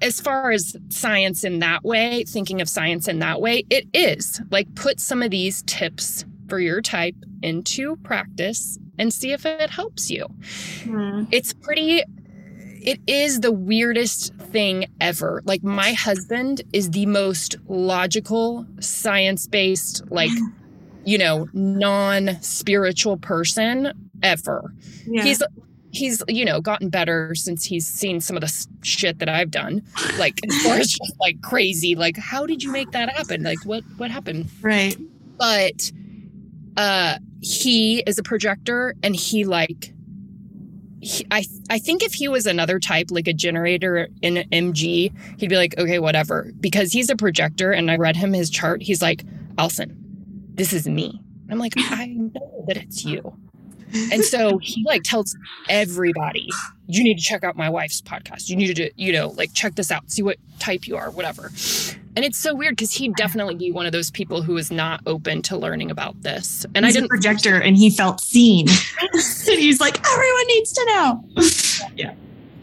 [0.00, 4.40] as far as science in that way thinking of science in that way it is
[4.50, 9.70] like put some of these tips for your type into practice and see if it
[9.70, 10.26] helps you
[10.84, 11.24] hmm.
[11.30, 12.02] it's pretty
[12.84, 15.42] it is the weirdest thing ever.
[15.46, 20.30] Like my husband is the most logical, science-based, like
[21.04, 24.74] you know, non-spiritual person ever.
[25.06, 25.22] Yeah.
[25.22, 25.42] He's
[25.94, 29.82] he's you know gotten better since he's seen some of the shit that I've done.
[30.18, 33.42] Like as far as just like crazy, like how did you make that happen?
[33.42, 34.50] Like what what happened?
[34.60, 34.96] right.
[35.38, 35.90] but
[36.76, 39.92] uh he is a projector and he like
[41.00, 45.50] he, I I think if he was another type like a generator in MG he'd
[45.50, 49.02] be like okay whatever because he's a projector and I read him his chart he's
[49.02, 49.24] like
[49.58, 49.96] Allison
[50.54, 53.36] this is me I'm like I know that it's you
[54.12, 55.36] and so he like tells
[55.68, 56.48] everybody
[56.86, 59.74] you need to check out my wife's podcast you need to you know like check
[59.74, 61.50] this out see what type you are whatever
[62.16, 65.00] and it's so weird because he'd definitely be one of those people who is not
[65.06, 66.64] open to learning about this.
[66.74, 68.68] And He's I a didn't projector and he felt seen.
[69.00, 69.20] and
[69.58, 71.24] he's like, everyone needs to know.
[71.96, 72.14] Yeah.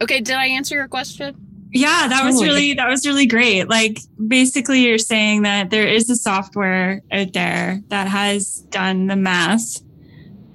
[0.01, 1.35] Okay, did I answer your question?
[1.73, 3.69] Yeah, that was really that was really great.
[3.69, 9.15] Like basically you're saying that there is a software out there that has done the
[9.15, 9.81] math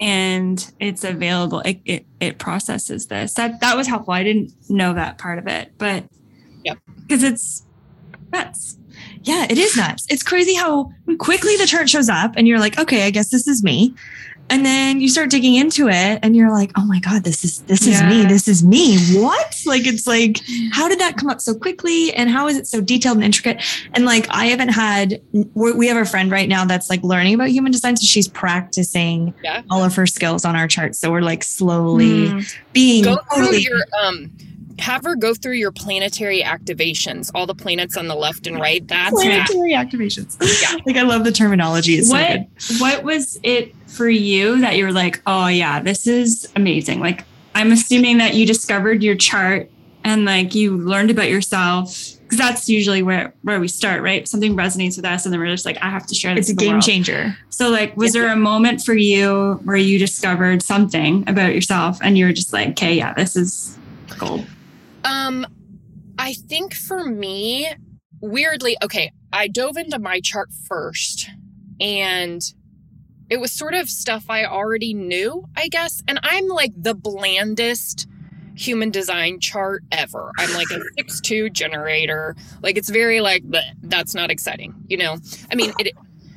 [0.00, 1.60] and it's available.
[1.60, 3.34] It it, it processes this.
[3.34, 4.14] That that was helpful.
[4.14, 6.04] I didn't know that part of it, but
[6.64, 7.64] yeah, Because it's
[8.32, 8.78] nuts.
[9.22, 10.06] Yeah, it is nuts.
[10.08, 13.46] It's crazy how quickly the chart shows up and you're like, okay, I guess this
[13.48, 13.94] is me.
[14.48, 17.60] And then you start digging into it and you're like, oh my God, this is
[17.62, 18.08] this is Yeah.
[18.08, 18.24] me.
[18.26, 18.96] This is me.
[19.20, 19.54] What?
[19.66, 20.40] Like it's like,
[20.72, 22.12] how did that come up so quickly?
[22.14, 23.62] And how is it so detailed and intricate?
[23.94, 25.20] And like I haven't had
[25.54, 27.96] we have a friend right now that's like learning about human design.
[27.96, 29.62] So she's practicing Yeah.
[29.70, 30.98] all of her skills on our charts.
[31.00, 32.54] So we're like slowly Mm.
[32.72, 34.30] being Go through totally your um
[34.80, 38.86] have her go through your planetary activations, all the planets on the left and right.
[38.86, 39.48] That's that.
[39.48, 40.36] planetary activations.
[40.62, 40.78] Yeah.
[40.86, 41.94] Like I love the terminology.
[41.96, 42.80] It's so what good.
[42.80, 47.00] what was it for you that you were like, oh yeah, this is amazing?
[47.00, 49.70] Like I'm assuming that you discovered your chart
[50.04, 54.26] and like you learned about yourself because that's usually where where we start, right?
[54.28, 56.54] Something resonates with us, and then we're just like, I have to share It's a
[56.54, 56.82] game world.
[56.82, 57.36] changer.
[57.50, 62.18] So like, was there a moment for you where you discovered something about yourself and
[62.18, 63.78] you were just like, okay, yeah, this is
[64.18, 64.44] gold.
[65.06, 65.46] Um,
[66.18, 67.68] I think for me,
[68.20, 71.30] weirdly, okay, I dove into my chart first
[71.80, 72.42] and
[73.30, 76.02] it was sort of stuff I already knew, I guess.
[76.08, 78.08] And I'm like the blandest
[78.56, 80.32] human design chart ever.
[80.38, 82.34] I'm like a six two generator.
[82.62, 85.18] Like it's very like, bleh, that's not exciting, you know?
[85.52, 85.94] I mean, it,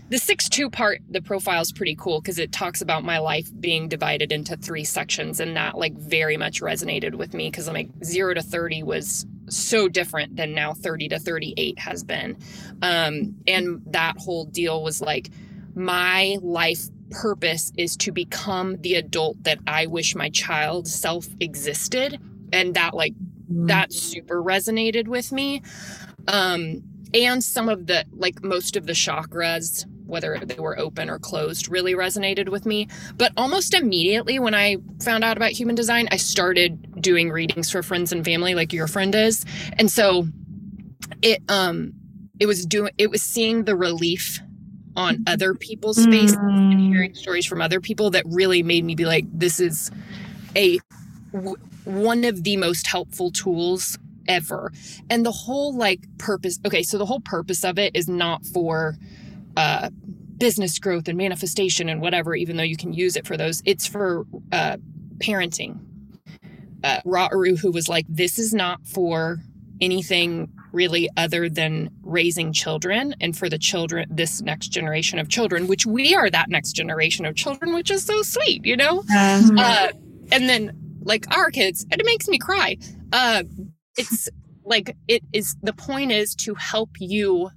[0.10, 3.50] the six two part, the profile is pretty cool because it talks about my life
[3.60, 7.76] being divided into three sections, and that like very much resonated with me because I'm
[7.76, 12.38] like zero to thirty was so different than now thirty to thirty eight has been,
[12.82, 15.30] um, and that whole deal was like
[15.76, 22.20] my life purpose is to become the adult that I wish my child self existed,
[22.52, 23.14] and that like
[23.50, 25.62] that super resonated with me.
[26.28, 26.82] Um
[27.14, 31.70] and some of the like most of the chakras whether they were open or closed
[31.70, 32.88] really resonated with me.
[33.18, 37.84] But almost immediately when i found out about human design i started doing readings for
[37.84, 39.46] friends and family like your friend is.
[39.78, 40.28] And so
[41.22, 41.94] it um
[42.40, 44.40] it was doing it was seeing the relief
[44.96, 46.40] on other people's faces
[46.72, 46.88] and Mm.
[46.92, 49.92] hearing stories from other people that really made me be like this is
[50.58, 50.80] a
[51.34, 54.72] w- one of the most helpful tools ever.
[55.10, 58.98] And the whole like purpose okay so the whole purpose of it is not for
[59.60, 59.90] uh
[60.38, 63.86] business growth and manifestation and whatever even though you can use it for those it's
[63.88, 64.78] for uh
[65.20, 65.80] parenting
[66.84, 69.38] uh Ra Uru Hu was like this is not for
[69.82, 75.68] anything really other than raising children and for the children this next generation of children
[75.68, 79.42] which we are that next generation of children which is so sweet you know Yeah.
[79.58, 79.88] uh,
[80.32, 82.78] and then like our kids, and it makes me cry.
[83.12, 83.44] Uh,
[83.98, 84.30] it's
[84.64, 85.56] like it is.
[85.64, 87.50] The point is to help you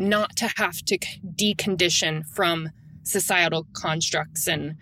[0.00, 0.98] not to have to
[1.36, 2.70] decondition from
[3.02, 4.76] societal constructs and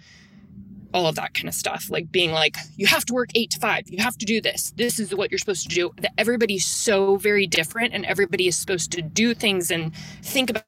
[0.95, 1.91] all of that kind of stuff.
[1.91, 3.83] Like being like, you have to work eight to five.
[3.89, 4.73] You have to do this.
[4.77, 5.91] This is what you're supposed to do.
[6.01, 10.65] That everybody's so very different, and everybody is supposed to do things and think about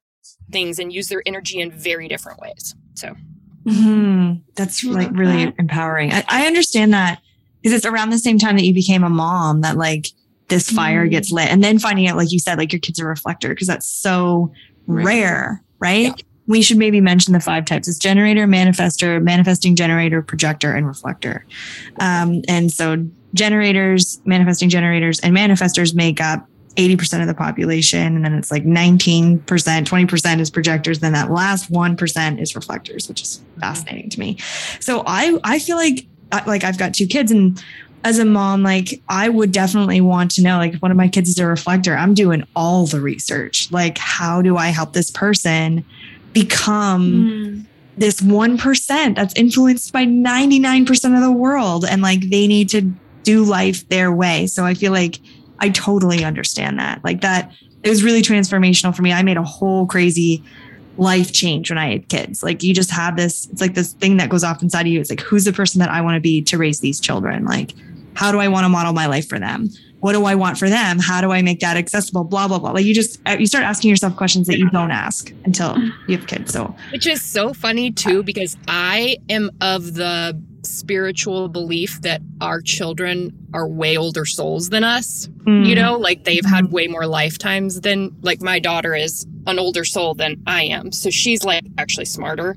[0.50, 2.74] things and use their energy in very different ways.
[2.94, 3.14] So.
[3.64, 4.42] Mhm.
[4.56, 6.12] That's like really empowering.
[6.12, 7.20] I, I understand that
[7.62, 10.08] because it's around the same time that you became a mom that like
[10.50, 11.10] this fire Mm.
[11.10, 13.66] gets lit, and then finding out, like you said, like your kid's a reflector because
[13.66, 14.52] that's so
[14.86, 15.04] Right.
[15.06, 16.06] rare, right?
[16.08, 16.24] Yeah.
[16.46, 21.46] We should maybe mention the five types: it's generator, manifester, manifesting generator, projector, and reflector.
[22.00, 28.16] Um, and so generators, manifesting generators, and manifestors make up 80% of the population.
[28.16, 29.40] And then it's like 19%,
[29.86, 30.98] 20% is projectors.
[31.00, 34.36] Then that last 1% is reflectors, which is fascinating to me.
[34.80, 36.06] So I, I feel like,
[36.46, 37.62] like I've got two kids and
[38.04, 41.08] as a mom, like I would definitely want to know, like if one of my
[41.08, 43.70] kids is a reflector, I'm doing all the research.
[43.70, 45.84] Like, how do I help this person
[46.32, 47.64] become Mm.
[47.98, 52.82] this 1% that's influenced by 99% of the world and like they need to
[53.24, 54.46] do life their way.
[54.46, 55.18] So I feel like
[55.58, 57.04] I totally understand that.
[57.04, 59.12] Like that it was really transformational for me.
[59.12, 60.42] I made a whole crazy
[60.96, 62.42] life change when I had kids.
[62.42, 65.00] Like you just have this it's like this thing that goes off inside of you.
[65.00, 67.44] It's like who's the person that I want to be to raise these children?
[67.44, 67.72] Like
[68.14, 69.68] how do I want to model my life for them?
[70.00, 70.98] What do I want for them?
[70.98, 72.24] How do I make that accessible?
[72.24, 72.72] Blah blah blah.
[72.72, 75.76] Like you just you start asking yourself questions that you don't ask until
[76.08, 76.52] you have kids.
[76.52, 82.60] So Which is so funny too, because I am of the spiritual belief that our
[82.60, 85.26] children are way older souls than us.
[85.44, 89.58] mm, You know, like they've had way more lifetimes than, like, my daughter is an
[89.58, 90.92] older soul than I am.
[90.92, 92.56] So she's like actually smarter.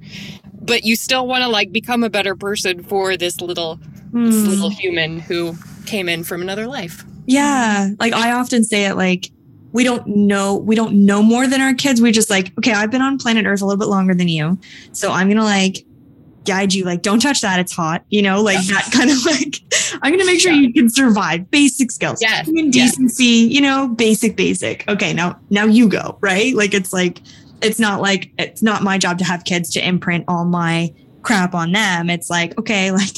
[0.53, 3.79] But you still want to like become a better person for this little,
[4.13, 4.47] this mm.
[4.47, 5.55] little human who
[5.85, 7.03] came in from another life.
[7.25, 7.89] Yeah.
[7.99, 9.31] Like I often say it like
[9.71, 12.01] we don't know we don't know more than our kids.
[12.01, 14.57] We just like, okay, I've been on planet Earth a little bit longer than you.
[14.91, 15.85] So I'm gonna like
[16.45, 18.03] guide you, like, don't touch that, it's hot.
[18.09, 19.61] You know, like that kind of like
[20.01, 22.21] I'm gonna make sure you can survive basic skills.
[22.21, 22.91] Yes, Human yes.
[22.91, 24.87] decency, you know, basic, basic.
[24.87, 26.53] Okay, now now you go, right?
[26.55, 27.21] Like it's like
[27.61, 30.93] it's not like it's not my job to have kids to imprint all my
[31.23, 32.09] crap on them.
[32.09, 33.15] It's like, okay, like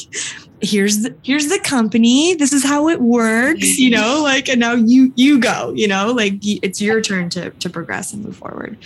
[0.66, 2.36] here's the, here's the company.
[2.36, 6.12] This is how it works, you know, like and now you you go, you know,
[6.12, 8.78] like it's your turn to to progress and move forward.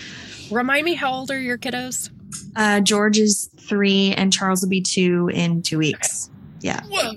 [0.52, 2.10] Remind me, how old are your kiddos?
[2.56, 6.30] Uh George is 3 and Charles will be 2 in 2 weeks.
[6.62, 6.82] Yeah.
[6.90, 7.14] Whoa,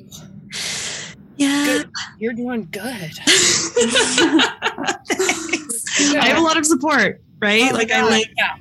[1.36, 1.64] Yeah.
[1.66, 1.90] Good.
[2.18, 2.82] you're doing good.
[6.14, 7.62] I have a lot of support, right?
[7.62, 8.56] Oh my like I like yeah.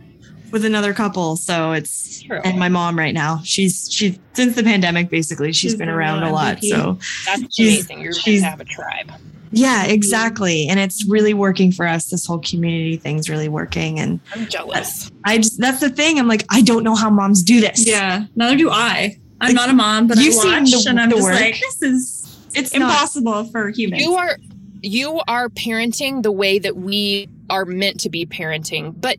[0.51, 2.41] With another couple, so it's True.
[2.43, 3.39] and my mom right now.
[3.43, 6.57] She's she since the pandemic basically she's She's been around a lot.
[6.57, 6.69] MVP.
[6.69, 8.01] So That's she's- amazing.
[8.01, 9.11] You're going she's- have a tribe.
[9.51, 10.67] yeah, exactly.
[10.67, 12.05] And it's really working for us.
[12.09, 13.99] This whole community thing's really working.
[13.99, 15.11] And I'm jealous.
[15.25, 16.19] I just that's the thing.
[16.19, 17.85] I'm like, I don't know how moms do this.
[17.87, 19.17] Yeah, neither do I.
[19.39, 21.33] I'm Like, not a mom, but you've I watch the, and I'm just work.
[21.33, 24.01] like, this is It's not impossible for humans.
[24.03, 24.37] You are
[24.83, 29.17] you are parenting the way that we are meant to be parenting, but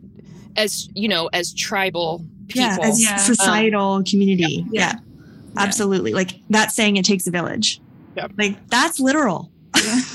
[0.57, 2.63] as you know, as tribal people.
[2.63, 3.17] yeah, as um, Yeah.
[3.17, 4.65] societal community.
[4.71, 4.93] Yeah.
[4.95, 5.63] Yeah.
[5.63, 6.13] Absolutely.
[6.15, 7.81] Like that saying it takes a village.
[8.17, 8.33] Yep.
[8.39, 9.51] Like that's literal.
[9.77, 10.01] Yeah.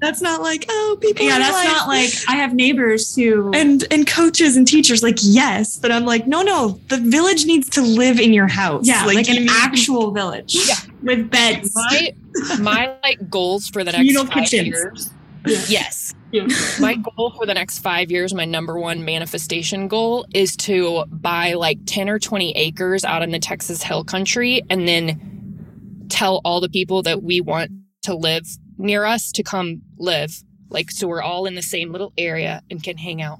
[0.00, 1.24] That's not like, oh, people.
[1.26, 5.18] yeah, that's like- not like I have neighbors who and and coaches and teachers like
[5.22, 9.04] yes but i'm like no no the village needs to live in your house yeah,
[9.04, 10.54] like, an you- actual village.
[10.68, 10.74] Yeah.
[11.02, 11.72] With beds.
[11.74, 12.14] my
[12.60, 14.66] my like goals for the next Communal five kitchens.
[14.68, 15.10] years.
[15.46, 15.60] Yeah.
[15.68, 16.14] Yes.
[16.30, 16.46] Yeah.
[16.80, 21.54] My goal for the next five years, my number one manifestation goal is to buy
[21.54, 26.60] like 10 or 20 acres out in the Texas Hill Country and then tell all
[26.60, 27.70] the people that we want
[28.02, 28.46] to live
[28.78, 30.42] near us to come live.
[30.70, 33.38] Like, so we're all in the same little area and can hang out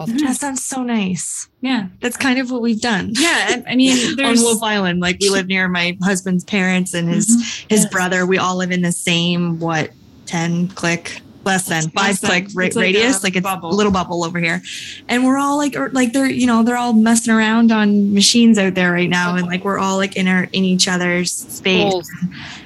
[0.00, 0.24] all the time.
[0.24, 1.88] that sounds so nice Yeah.
[2.00, 3.28] that's kind of what we've done Yeah.
[3.66, 7.28] I I mean, on wolf island like we live near my husband's parents and his
[7.28, 7.68] mm-hmm.
[7.68, 7.92] his Yes.
[7.92, 9.90] brother we all live in the same what
[10.26, 12.30] 10 click less than five Less than.
[12.30, 13.70] click ra- It's like radius a like it's bubble.
[13.70, 14.62] a little bubble over here
[15.08, 18.58] and we're all like or, like they're you know they're all messing around on machines
[18.58, 21.90] out there right now and like we're all like in our in each other's space
[21.90, 22.10] Goals.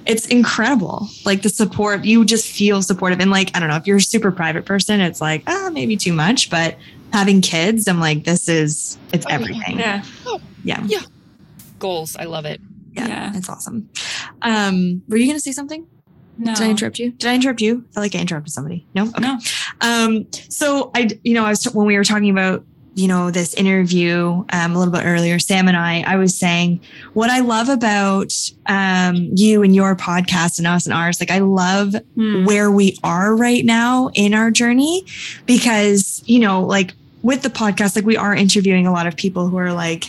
[0.05, 1.09] it's incredible.
[1.25, 3.19] Like the support, you just feel supportive.
[3.21, 5.97] And like, I don't know, if you're a super private person, it's like, ah, maybe
[5.97, 6.49] too much.
[6.51, 6.77] But
[7.13, 9.35] having kids, I'm like, this is, it's Oh, yeah.
[9.35, 9.79] everything.
[9.79, 10.05] yeah.
[10.65, 11.01] Yeah.
[11.79, 12.17] Goals.
[12.17, 12.61] I love it.
[12.93, 13.09] Yeah.
[13.09, 13.33] Yeah.
[13.35, 13.89] It's awesome.
[14.43, 15.87] Um, were you going to say something?
[16.39, 16.55] No.
[16.55, 17.11] Did I interrupt you?
[17.13, 17.85] Did I interrupt you?
[17.91, 18.87] I felt like I interrupted somebody.
[18.95, 19.05] No?
[19.09, 19.21] Okay.
[19.21, 19.39] No.
[19.81, 22.65] Um, so I, you know, I was, when we were talking about,
[22.95, 26.81] you know, this interview um, a little bit earlier, Sam and I, I was saying
[27.13, 28.33] what I love about
[28.65, 31.21] um, you and your podcast and us and ours.
[31.21, 32.47] Like, I love Hmm.
[32.47, 35.05] where we are right now in our journey
[35.45, 39.49] because you know like with the podcast like we are interviewing a lot of people
[39.49, 40.05] who are like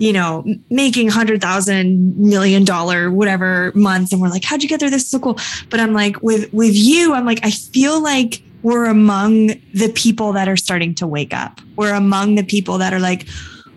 [0.00, 4.80] you know making hundred thousand million dollar whatever months and we're like how'd you get
[4.80, 4.90] there?
[4.90, 5.38] This is so cool.
[5.68, 10.32] But i'm like with with you i'm like i feel like we're among the people
[10.32, 11.62] that are starting to wake up.
[11.76, 13.26] We're among the people that are like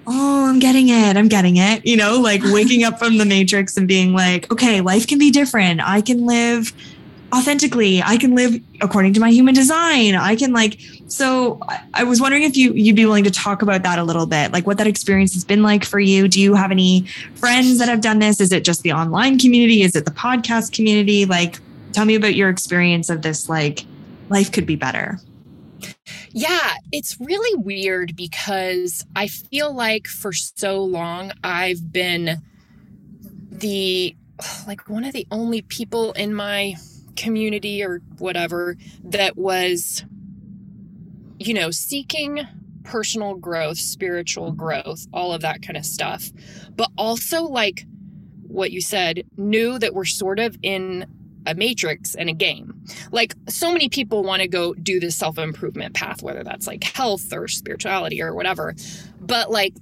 [0.07, 1.15] oh i'm getting it.
[1.17, 1.85] I'm getting it.
[1.85, 5.29] You know like waking up from the matrix and being like okay life can be
[5.29, 5.81] different.
[5.81, 6.73] I can live
[7.33, 10.13] authentically i can live according to my human design.
[10.13, 10.77] I can like
[11.07, 11.59] so
[11.93, 14.51] I- was wondering if you you'd be willing to talk about that a little bit
[14.51, 16.27] like what that experience has been like for you.
[16.27, 17.05] Do you have any
[17.35, 18.41] friends that have done this?
[18.41, 19.83] Is it just the online community?
[19.83, 21.25] Is it the podcast community?
[21.25, 21.59] Like
[21.93, 23.85] tell me about your experience of this like
[24.29, 25.19] life could be better.
[26.31, 32.41] Yeah, it's really weird because I feel like for so long I've been
[33.49, 34.15] the
[34.67, 36.75] like one of the only people in my
[37.15, 40.03] community or whatever that was
[41.39, 42.47] you know seeking
[42.83, 46.29] personal growth, spiritual growth, all of that kind of stuff.
[46.75, 47.85] But also like
[48.43, 51.05] what you said, knew that we're sort of in
[51.45, 52.83] a matrix and a game.
[53.11, 57.33] Like so many people want to go do this self-improvement path whether that's like health
[57.33, 58.75] or spirituality or whatever.
[59.19, 59.73] But like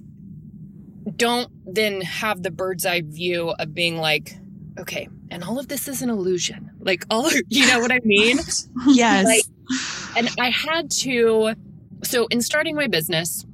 [1.16, 4.36] don't then have the bird's eye view of being like
[4.78, 8.38] okay and all of this is an illusion like all you know what i mean?
[8.88, 9.24] Yes.
[9.26, 9.44] Like-
[10.16, 11.54] and i had to
[12.04, 13.46] so in starting my business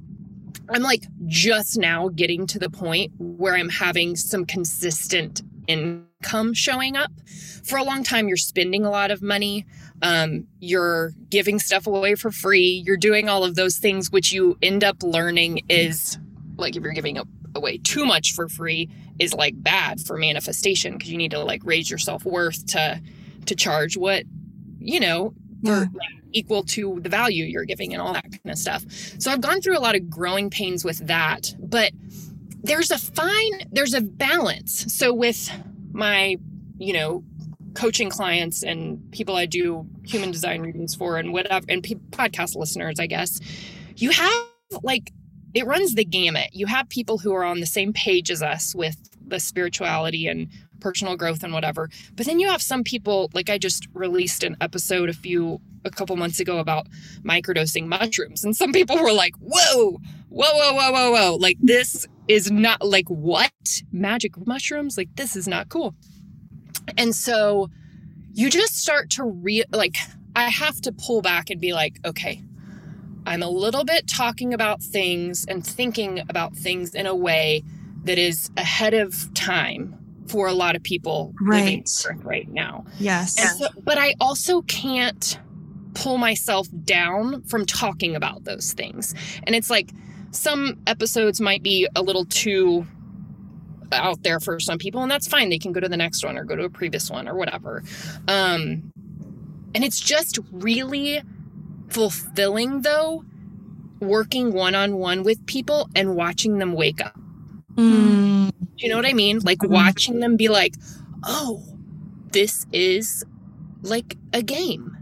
[0.69, 6.97] i'm like just now getting to the point where i'm having some consistent income showing
[6.97, 7.11] up.
[7.63, 9.65] For a long time you're spending a lot of money.
[10.01, 12.81] Um, you're giving stuff away for free.
[12.85, 16.17] You're doing all of those things which you end up learning is
[16.57, 17.23] like if you're giving a-
[17.55, 21.61] away too much for free is like bad for manifestation because you need to like
[21.63, 22.99] raise your self-worth to
[23.49, 24.23] to charge what
[24.79, 25.33] you know
[25.63, 25.91] for like,
[26.31, 28.85] equal to the value you're giving and all that kind of stuff.
[29.19, 31.91] So i've gone through a lot of growing pains with that but
[32.61, 34.93] there's a fine there's a balance.
[34.95, 35.49] So with
[35.91, 36.37] my
[36.77, 37.23] you know
[37.75, 42.55] coaching clients and people i do human design readings for and whatever and pe- podcast
[42.55, 43.39] listeners i guess
[43.95, 44.47] you have
[44.81, 45.11] like
[45.53, 46.49] it runs the gamut.
[46.53, 50.47] You have people who are on the same page as us with the spirituality and
[50.79, 51.89] personal growth and whatever.
[52.15, 55.89] But then you have some people, like I just released an episode a few, a
[55.89, 56.87] couple months ago about
[57.23, 58.43] microdosing mushrooms.
[58.43, 59.99] And some people were like, whoa,
[60.29, 61.35] whoa, whoa, whoa, whoa, whoa.
[61.35, 63.81] Like this is not like what?
[63.91, 64.97] Magic mushrooms?
[64.97, 65.95] Like this is not cool.
[66.97, 67.69] And so
[68.33, 69.97] you just start to re like,
[70.35, 72.43] I have to pull back and be like, okay,
[73.25, 77.63] I'm a little bit talking about things and thinking about things in a way
[78.05, 79.95] that is ahead of time
[80.29, 82.23] for a lot of people living Right.
[82.23, 82.85] right now.
[82.99, 83.37] Yes.
[83.39, 85.39] And so, but I also can't
[85.95, 89.13] pull myself down from talking about those things.
[89.43, 89.91] And it's like
[90.31, 92.85] some episodes might be a little too
[93.91, 95.49] out there for some people and that's fine.
[95.49, 97.83] They can go to the next one or go to a previous one or whatever.
[98.27, 98.91] Um
[99.73, 101.21] and it's just really
[101.89, 103.23] fulfilling though
[103.99, 107.19] working one-on-one with people and watching them wake up.
[107.75, 108.28] Mm,
[108.77, 109.39] you know what I mean?
[109.39, 109.69] Like Mhm.
[109.69, 110.75] watching them be like,
[111.23, 111.63] "Oh,
[112.31, 113.23] this is
[113.81, 114.95] like a game."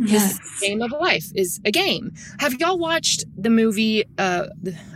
[0.00, 0.38] yes.
[0.60, 2.12] game of life is a game.
[2.38, 4.04] Have y'all watched the movie?
[4.16, 4.46] Uh,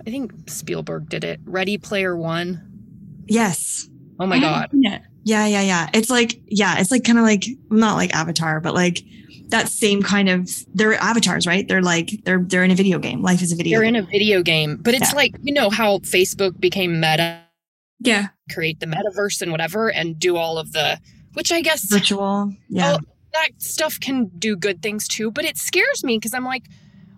[0.06, 1.40] I think Spielberg did it.
[1.44, 2.60] Ready Player One.
[3.26, 3.88] Yes.
[4.20, 4.70] Oh my god!
[4.72, 4.98] Yeah.
[5.24, 5.88] Yeah, yeah, yeah.
[5.94, 9.02] It's like, yeah, it's like kind of like not like Avatar, but like
[9.48, 10.48] that same kind of.
[10.74, 11.66] They're avatars, right?
[11.66, 13.22] They're like they're they're in a video game.
[13.22, 13.78] Life is a video.
[13.78, 13.96] They're game.
[13.96, 15.16] in a video game, but it's Yeah.
[15.16, 17.41] like you know how Facebook became Meta,
[18.04, 18.28] Yeah.
[18.50, 20.98] create the metaverse and whatever, and do all of the.
[21.34, 22.52] Which I guess virtual.
[22.68, 22.96] Yeah.
[22.98, 26.64] Oh, that stuff can do good things too, but it scares me because I'm like,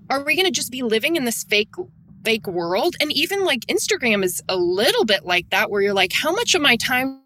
[0.08, 1.74] are we going to just be living in this fake
[2.24, 2.94] fake world?
[3.00, 6.54] And even like Instagram is a little bit like that, where you're like, how much
[6.54, 7.22] of my time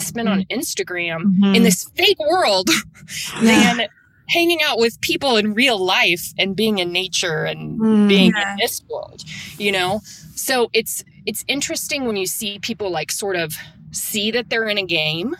[0.00, 1.56] spent on Instagram Mhm.
[1.56, 2.68] in this fake world
[3.42, 3.74] Yeah.
[3.74, 3.86] than
[4.28, 8.08] hanging out with people in real life and being in nature and Mm.
[8.08, 8.52] being Yeah.
[8.52, 9.22] in this world,
[9.58, 10.00] you know?
[10.34, 13.54] So it's it's interesting when you see people like sort of
[13.92, 15.34] see that they're in a game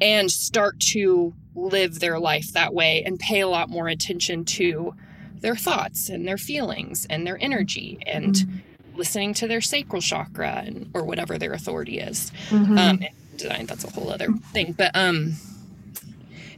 [0.00, 4.94] and start to live their life that way and pay a lot more attention to
[5.40, 8.98] their thoughts and their feelings and their energy and Mm-hmm.
[8.98, 12.78] listening to their sacral chakra and or whatever their authority is Mhm.
[12.78, 13.00] um
[13.36, 15.32] design that's a whole other thing but um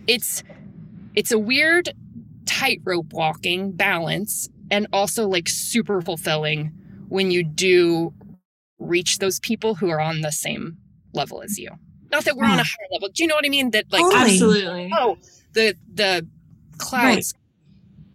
[0.06, 0.42] it's
[1.14, 1.90] it's a weird
[2.46, 6.72] tightrope walking balance and also like super fulfilling
[7.12, 8.14] when you do
[8.78, 10.78] reach those people who are on the same
[11.12, 11.68] level as you.
[12.10, 13.08] Not that we're on a higher level.
[13.08, 13.70] Do you know what i mean?
[13.70, 14.22] That like Totally.
[14.22, 14.92] Absolutely.
[14.98, 15.18] oh
[15.52, 16.26] the the
[16.78, 17.34] clouds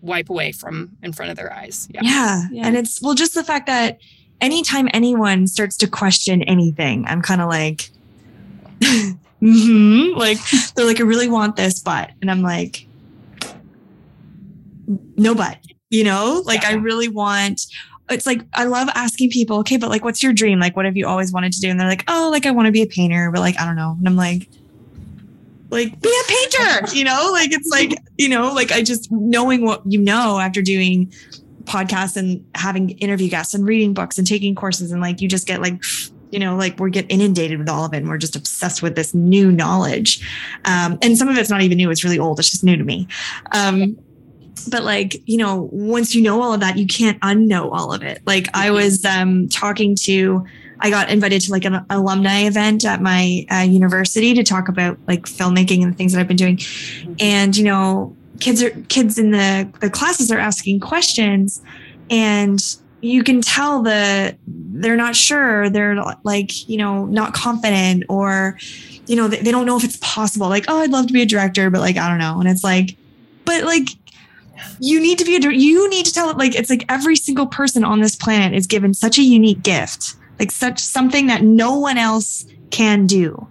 [0.01, 1.87] wipe away from in front of their eyes.
[1.91, 2.01] Yeah.
[2.03, 2.43] Yeah.
[2.51, 2.67] Yeah.
[2.67, 3.99] And it's well, just the fact that
[4.41, 7.91] anytime anyone starts to question anything, I'm kind of like,
[9.39, 10.39] hmm like
[10.75, 12.87] they're like, I really want this, but, and I'm like,
[15.17, 15.57] no, but,
[15.91, 17.61] you know, like I really want.
[18.09, 20.59] It's like I love asking people, okay, but like, what's your dream?
[20.59, 21.69] Like, what have you always wanted to do?
[21.69, 23.75] And they're like, oh, like I want to be a painter, but like I don't
[23.75, 23.95] know.
[23.97, 24.47] And I'm like,
[25.69, 27.29] like be a painter, you know?
[27.31, 31.11] Like it's like you know, like I just knowing what you know after doing
[31.67, 35.45] podcasts and having interview guests and reading books and taking courses and like you just
[35.45, 35.83] get like
[36.31, 38.95] you know like we get inundated with all of it and we're just obsessed with
[38.95, 40.25] this new knowledge
[40.65, 42.83] um, and some of it's not even new it's really old it's just new to
[42.83, 43.05] me
[43.51, 43.97] um,
[44.65, 48.03] but like you know once you know all of that you can't unknow all of
[48.03, 48.21] it.
[48.25, 50.45] Like i was um, talking to
[50.79, 54.97] i got invited to like an alumni event at my uh, university to talk about
[55.07, 56.59] like filmmaking and the things that i've been doing.
[57.19, 61.61] And you know kids are kids in the the classes are asking questions
[62.09, 62.61] and
[63.01, 68.57] you can tell that they're not sure they're like you know not confident or
[69.05, 70.49] you know they, they don't know if it's possible.
[70.49, 72.39] Like oh i'd love to be a director but like i don't know.
[72.39, 72.95] And it's like
[73.45, 73.89] but like
[74.79, 77.47] you need to be a you need to tell it like it's like every single
[77.47, 81.77] person on this planet is given such a unique gift like such something that no
[81.77, 83.47] one else can do.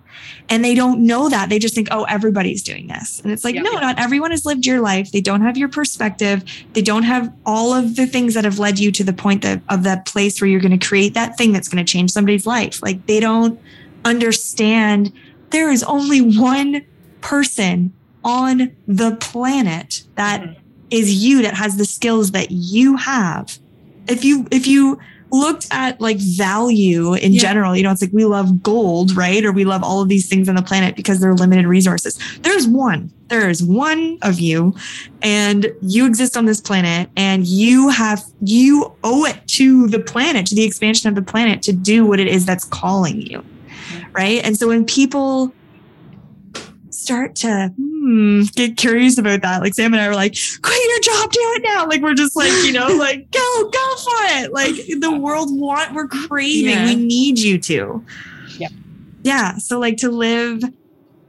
[0.48, 3.20] And they don't know that they just think oh everybody's doing this.
[3.20, 3.62] And it's like Yeah.
[3.62, 7.32] no not everyone has lived your life they don't have your perspective they don't have
[7.44, 10.40] all of the things that have led you to the point that of that place
[10.40, 12.82] where you're going to create that thing that's going to change somebody's life.
[12.82, 13.61] Like they don't
[14.04, 15.12] understand
[15.50, 16.84] there is only one
[17.20, 17.92] person
[18.24, 20.61] on the planet that mm-hmm.
[20.91, 23.59] Is you that has the skills that you have.
[24.09, 24.99] If you if you
[25.32, 27.41] looked at like value in Yeah.
[27.41, 29.45] general you know it's like we love gold right?
[29.45, 32.16] Or we love all of these things on the planet because they're limited resources.
[32.43, 34.72] There's one there is one of you
[35.22, 40.47] and you exist on this planet and you have you owe it to the planet
[40.47, 43.45] to the expansion of the planet to do what it is that's calling you
[44.12, 44.43] right?
[44.45, 45.53] And so when people
[47.07, 49.62] start to hmm, get curious about that.
[49.62, 51.86] Like Sam and I were like, quit your job, do it now.
[51.86, 54.52] Like we're just like, you know, like go, go for it.
[54.52, 56.70] Like the world want, we're craving.
[56.70, 56.86] Yeah.
[56.86, 58.04] We need you to.
[58.59, 58.68] Yeah.
[59.22, 59.59] Yeah.
[59.59, 60.62] So like to live,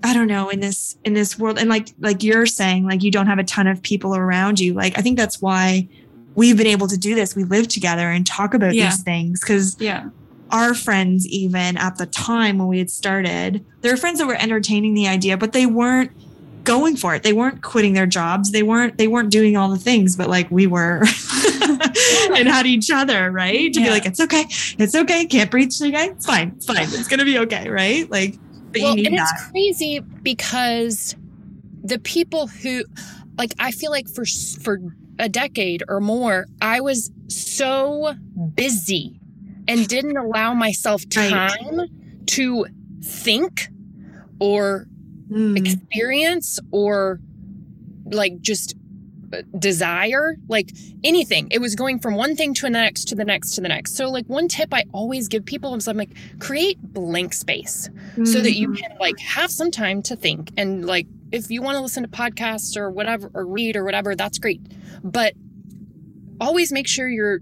[0.04, 3.12] I don't know, in this in this world, and like like you're saying, like you
[3.12, 4.74] don't have a ton of people around you.
[4.74, 5.88] Like I think that's why
[6.36, 7.36] we've been able to do this.
[7.36, 8.90] We live together and talk about Yeah.
[8.90, 10.10] these things because Yeah.
[10.52, 14.36] Our friends even at the time when we had started there were friends that were
[14.36, 16.12] entertaining the idea but they weren't
[16.64, 17.24] going for it.
[17.24, 18.52] They weren't quitting their jobs.
[18.52, 20.98] They weren't they weren't doing all the things but like we were
[22.36, 23.72] and had each other right?
[23.74, 24.46] To be like it's okay.
[24.78, 25.26] It's okay.
[25.26, 26.08] Can't breathe today.
[26.08, 26.52] It's fine.
[26.58, 26.78] It's fine.
[26.82, 28.12] It's gonna be okay right?
[28.12, 28.38] Like
[28.72, 29.30] but well, you need and that.
[29.34, 31.16] it's crazy because
[31.84, 32.84] the people who,
[33.38, 34.26] like, I feel like for
[34.62, 34.80] for
[35.20, 38.14] a decade or more, I was so
[38.56, 39.20] busy
[39.68, 41.32] and didn't allow myself Right.
[41.32, 41.88] time
[42.28, 42.66] to
[43.04, 43.70] think
[44.40, 44.88] or
[45.30, 47.20] Mm, experience or
[48.06, 48.76] like just
[49.34, 50.72] uh, desire like
[51.04, 51.50] anything.
[51.52, 53.96] It was going from one thing to the next to the next to the next.
[53.96, 57.90] So like one tip i always give people is i'm like create blank space
[58.24, 60.52] so that mm, you can like have some time to think.
[60.56, 64.16] And like if you want to listen to podcasts or whatever or read or whatever
[64.16, 64.62] that's great.
[65.04, 65.34] But
[66.40, 67.42] always make sure you're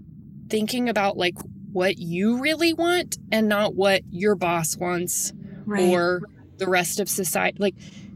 [0.50, 1.34] thinking about like
[1.76, 5.34] what you really want and not what your boss wants
[5.66, 5.90] right.
[5.90, 6.22] or
[6.56, 7.74] the rest of society like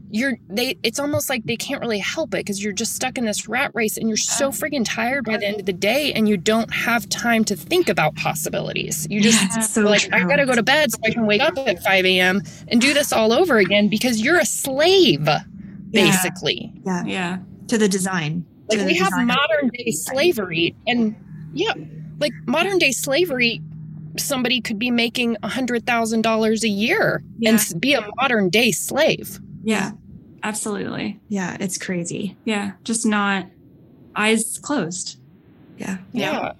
[0.09, 3.25] you're they it's almost like they can't really help it because you're just stuck in
[3.25, 6.27] this rat race and you're so friggin' tired by the end of the day and
[6.27, 9.05] you don't have time to think about possibilities.
[9.11, 11.55] You just Yeah, so like i gotta go to bed so i can wake up
[11.59, 15.29] at 5 a.m and do this all over again because you're a slave
[15.91, 16.73] basically.
[16.83, 17.03] Yeah.
[17.05, 17.37] Yeah.
[17.67, 18.43] to the design.
[18.69, 21.15] Like the we have modern day slavery and
[21.53, 21.73] yeah
[22.21, 23.61] like modern day slavery
[24.17, 27.51] somebody could be making a hundred thousand dollars a year Yeah.
[27.51, 29.91] and be a modern day slave Yeah.
[30.43, 31.19] Absolutely.
[31.29, 32.71] yeah it's crazy Yeah.
[32.83, 33.45] Just not
[34.15, 35.19] eyes closed.
[35.77, 36.53] yeah yeah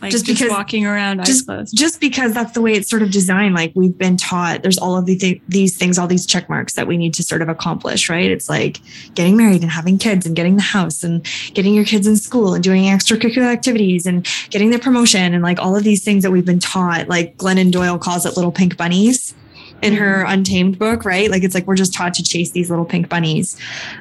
[0.00, 1.76] Like Just just, because- walking around just closed.
[1.76, 4.96] just because that's the way it's sort of designed like we've been taught there's all
[4.96, 7.48] of the th- these things all these check marks that we need to sort of
[7.48, 8.30] accomplish right?
[8.30, 8.78] It's like
[9.14, 12.54] getting married and having kids and getting the house and getting your kids in school
[12.54, 16.30] and doing extracurricular activities and getting the promotion and like all of these things that
[16.30, 19.34] we've been taught like glennon doyle calls it little pink bunnies
[19.82, 21.30] in her untamed book right?
[21.30, 23.56] Like it's like we're just taught to chase these little pink bunnies.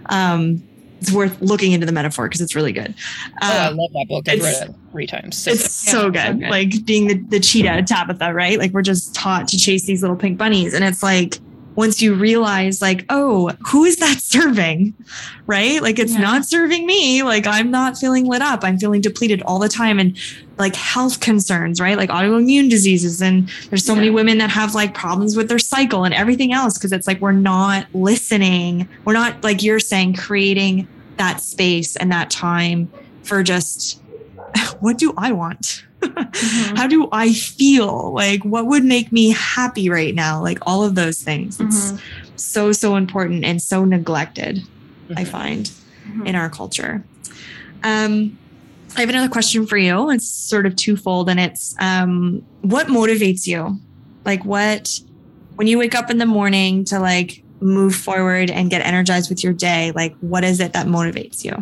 [0.07, 0.61] Um
[0.99, 2.93] it's worth looking into the metaphor because it's really good
[3.41, 5.91] oh i Um, love that book i've read it three times so it's good.
[5.91, 6.33] so Yeah, good.
[6.35, 6.49] so good.
[6.49, 8.57] Like being the, the cheetah Tabitha, right?
[8.57, 10.73] Like we're just taught to chase these little pink bunnies.
[10.73, 11.39] And it's like
[11.77, 14.93] once you realize, like, oh, who is that serving?
[15.45, 15.81] Right?
[15.81, 16.21] Like it's Yeah.
[16.21, 17.23] not serving me.
[17.23, 18.63] Like I'm not feeling lit up.
[18.63, 19.99] I'm feeling depleted all the time.
[19.99, 20.17] And
[20.57, 21.95] like health concerns, right?
[21.95, 23.21] Like autoimmune diseases.
[23.21, 26.77] And there's so many women that have like problems with their cycle and everything else.
[26.77, 28.89] Cause it's like we're not listening.
[29.05, 32.91] We're not, like you're saying, creating that space and that time
[33.23, 34.01] for just
[34.79, 35.83] what do I want?
[36.01, 36.77] Mhm.
[36.77, 38.13] How do I feel?
[38.13, 40.41] Like, what would make me happy right now?
[40.41, 41.59] Like, all of those things.
[41.59, 42.01] It's Mhm.
[42.35, 44.61] so, so important and so neglected,
[45.15, 45.27] I Mhm.
[45.27, 45.71] find,
[46.09, 46.27] Mhm.
[46.27, 47.03] in our culture.
[47.83, 48.37] Um,
[48.95, 50.09] I have another question for you.
[50.09, 53.79] It's sort of twofold, and it's um, what motivates you?
[54.25, 54.99] Like, what,
[55.55, 59.43] when you wake up in the morning to like move forward and get energized with
[59.43, 61.55] your day, like, what is it that motivates you?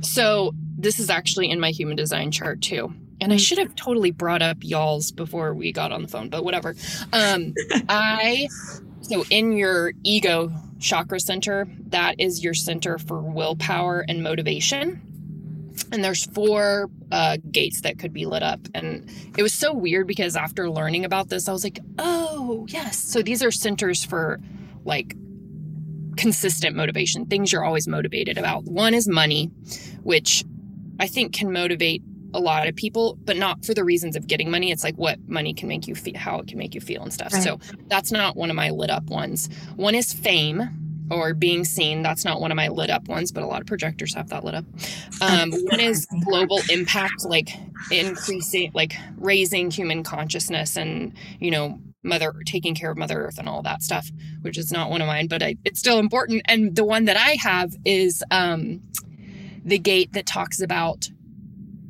[0.00, 2.92] So this is actually in my human design chart too.
[3.22, 6.44] And I should have totally brought up y'all's before we got on the phone, but
[6.44, 6.74] whatever.
[7.12, 7.54] Um,
[7.88, 8.48] I
[9.02, 10.50] so in your ego
[10.80, 15.00] chakra center, that is your center for willpower and motivation.
[15.90, 18.60] And there's four uh, gates that could be lit up.
[18.74, 22.98] And it was so weird because after learning about this, I was like, oh, yes.
[22.98, 24.40] So these are centers for
[24.84, 25.14] like
[26.16, 28.64] consistent motivation, things you're always motivated about.
[28.64, 29.46] One is money,
[30.02, 30.44] which
[31.00, 32.02] I think can motivate
[32.34, 34.70] a lot of people, but not for the reasons of getting money.
[34.70, 37.12] It's like what money can make you feel, how it can make you feel and
[37.12, 37.32] stuff.
[37.32, 37.42] Right.
[37.42, 39.48] So that's not one of my lit up ones.
[39.76, 40.68] One is fame
[41.10, 42.02] or being seen.
[42.02, 44.44] That's not one of my lit up ones, but a lot of projectors have that
[44.44, 44.64] lit up.
[45.20, 47.50] Um, one is global impact, like
[47.90, 53.48] increasing, like raising human consciousness and, you know, mother taking care of mother earth and
[53.48, 54.10] all that stuff
[54.40, 57.16] which is not one of mine but I, it's still important and the one that
[57.16, 58.82] i have is um
[59.64, 61.08] the gate that talks about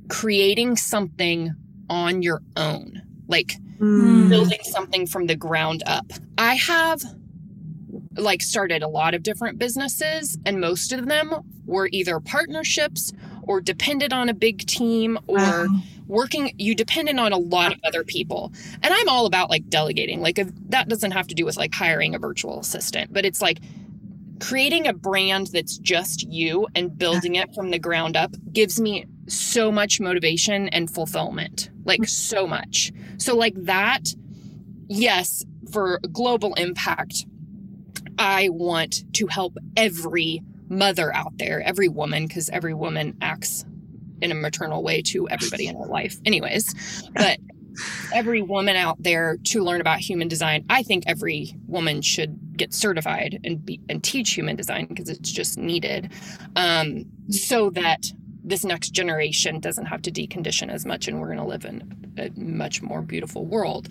[0.09, 1.55] creating something
[1.89, 4.29] on your own like Mm.
[4.29, 6.07] building something from the ground up
[6.39, 7.03] i have
[8.17, 11.33] like started a lot of different businesses and most of them
[11.67, 15.83] were either partnerships or depended on a big team or Wow.
[16.07, 20.21] working you dependent on a lot of other people and i'm all about like delegating
[20.21, 23.43] like if that doesn't have to do with like hiring a virtual assistant but it's
[23.43, 23.59] like
[24.41, 29.07] creating a brand that's just you and building it from the ground up gives me
[29.29, 31.70] so much motivation and fulfillment.
[31.85, 32.93] Like so much.
[33.18, 34.14] So like that
[34.89, 37.25] yes, for global impact
[38.18, 43.64] I want to help every mother out there, every woman because every woman acts
[44.20, 46.75] in a maternal way to everybody in her life anyways.
[47.14, 47.39] But
[48.14, 50.64] every woman out there to learn about human design.
[50.68, 55.33] I think every woman should get certified and be and teach human design because it's
[55.33, 56.12] just needed,
[56.55, 58.12] um, so that
[58.45, 62.14] this next generation doesn't have to decondition as much, and we're going to live in
[62.18, 63.88] a much more beautiful world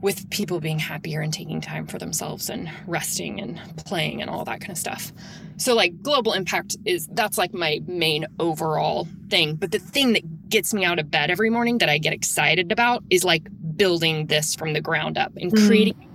[0.00, 4.44] with people being happier and taking time for themselves and resting and playing and all
[4.44, 5.12] that kind of stuff.
[5.56, 10.50] So like global impact is that's like my main overall thing, but the thing that
[10.50, 14.26] gets me out of bed every morning that I get excited about is like building
[14.26, 15.66] this from the ground up and Mm.
[15.66, 16.08] creating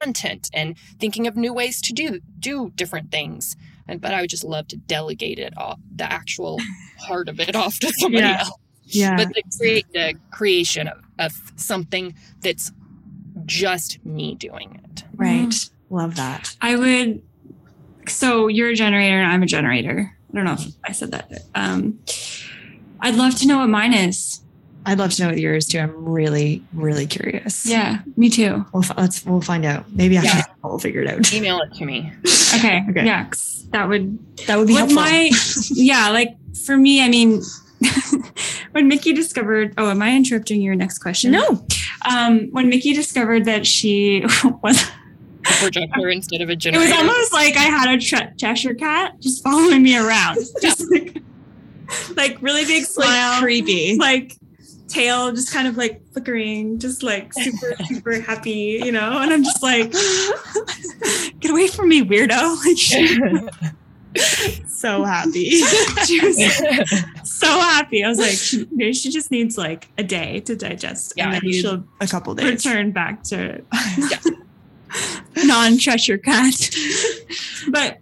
[0.00, 3.54] content and thinking of new ways to do do different things.
[3.88, 6.58] And but I would just love to delegate it all the actual
[7.00, 8.40] heart of it off to somebody Yeah.
[8.40, 9.16] else Yeah.
[9.16, 12.72] but the create the creation of, of something that's
[13.44, 15.04] just me doing it.
[15.14, 15.54] Right.
[15.90, 16.56] Love that.
[16.60, 17.22] I would.
[18.08, 20.16] So you're a generator and I'm a generator.
[20.30, 21.30] I don't know if I said that.
[21.54, 22.00] Um,
[23.00, 24.40] I'd love to know what mine is.
[24.86, 25.78] I'd love to know what yours too.
[25.80, 27.66] I'm really, really curious.
[27.66, 28.64] Yeah, me too.
[28.72, 29.90] We'll, fi- let's we'll find out.
[29.92, 30.44] Maybe after Yeah.
[30.62, 31.32] we'll figure it out.
[31.34, 32.12] Email it to me.
[32.56, 32.82] Okay.
[32.90, 33.04] Okay.
[33.04, 34.96] Yeah, 'cause that would That would be What helpful.
[35.02, 35.30] my
[35.70, 37.42] yeah, like for me, I mean,
[38.72, 41.32] when Mickey discovered, oh, am I interrupting your next question?
[41.32, 41.66] no.
[42.08, 44.20] Um, when Mickey discovered that she
[44.62, 46.82] was, A projector instead of a general.
[46.84, 50.84] it was almost like I had a Tre- Cheshire cat just following me around, just
[50.92, 51.20] like,
[52.16, 53.96] like really big smile, Like creepy.
[53.98, 54.36] like
[54.88, 59.18] tail just kind of like flickering, just like super, super happy, you know?
[59.18, 59.92] And I'm just like,
[61.40, 62.56] get away from me, weirdo.
[64.16, 65.50] Like so happy.
[66.06, 66.42] she was
[67.22, 68.02] so happy.
[68.02, 71.12] I was like, she, maybe she just needs like a day to digest.
[71.16, 72.64] Yeah, and then she'll a couple days.
[72.64, 73.62] return back to
[75.44, 76.70] non-Cheshire cat.
[77.68, 77.98] but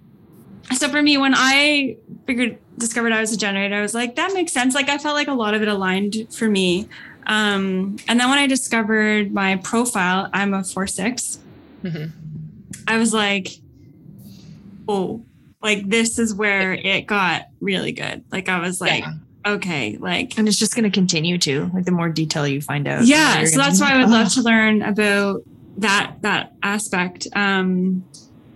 [0.77, 1.97] so for me, when I
[2.27, 4.75] figured discovered I was a generator, I was like, that makes sense.
[4.75, 6.89] Like I felt like a lot of it aligned for me.
[7.27, 11.39] Um, and then when I discovered my profile, I'm a four six.
[11.83, 12.11] Mhm.
[12.87, 13.49] I was like,
[14.89, 15.25] oh,
[15.62, 18.25] like this is where it got really good.
[18.31, 19.14] Like I was like, Yeah.
[19.55, 22.87] okay, like and it's just going to continue to like the more detail you find
[22.89, 23.05] out.
[23.07, 25.43] yeah so that's why i would "Oh." love to learn about
[25.79, 28.05] that that aspect um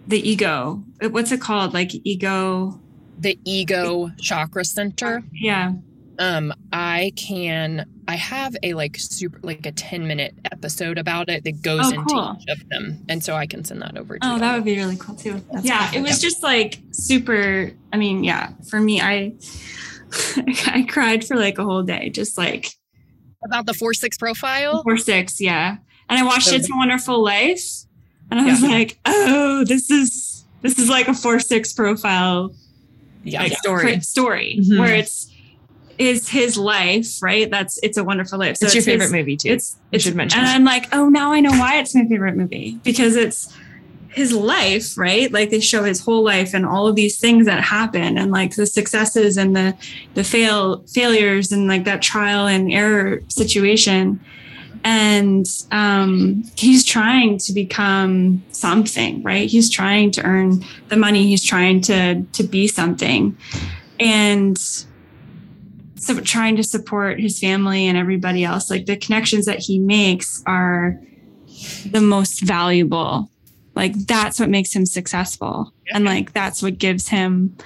[0.08, 2.80] the ego what's it called like ego
[3.20, 5.22] the ego chakra center.
[5.32, 5.72] yeah
[6.20, 11.44] Um, I can I have a like super like a 10 minute episode about it
[11.44, 12.36] that goes Oh, into cool.
[12.40, 13.04] each of them.
[13.08, 14.40] And so I can send that over to oh you.
[14.40, 15.96] that would be really cool too That's yeah awesome.
[16.04, 19.34] it was just like super i mean yeah for me i
[20.66, 22.72] i cried for like a whole day just like
[23.44, 24.82] about the four six profile.
[24.82, 25.76] four six yeah
[26.08, 27.62] and i watched So- it's a wonderful life
[28.30, 32.52] and i was like oh this is this is like a four six profile
[33.24, 33.42] Yeah.
[33.42, 33.58] like yeah.
[33.58, 34.00] story.
[34.00, 34.78] story Mhm.
[34.78, 35.30] where it's
[35.98, 39.36] is his life right that's it's a wonderful life so it's your favorite his, movie
[39.36, 39.48] too.
[39.50, 40.54] it's You it's should mention and that.
[40.54, 43.52] i'm like oh now i know why it's my favorite movie because it's
[44.10, 47.62] his life right like they show his whole life and all of these things that
[47.62, 49.74] happen and like the successes and the
[50.14, 54.18] the fail failures and like that trial and error situation
[54.84, 59.48] and um he's trying to become something right?
[59.48, 61.26] He's trying to earn the money.
[61.26, 63.36] He's trying to to be something.
[64.00, 64.58] And
[65.96, 70.42] so trying to support his family and everybody else like the connections that he makes
[70.46, 71.00] are
[71.90, 73.30] the most valuable.
[73.74, 75.72] Like that's what makes him successful.
[75.92, 77.56] And like that's what gives him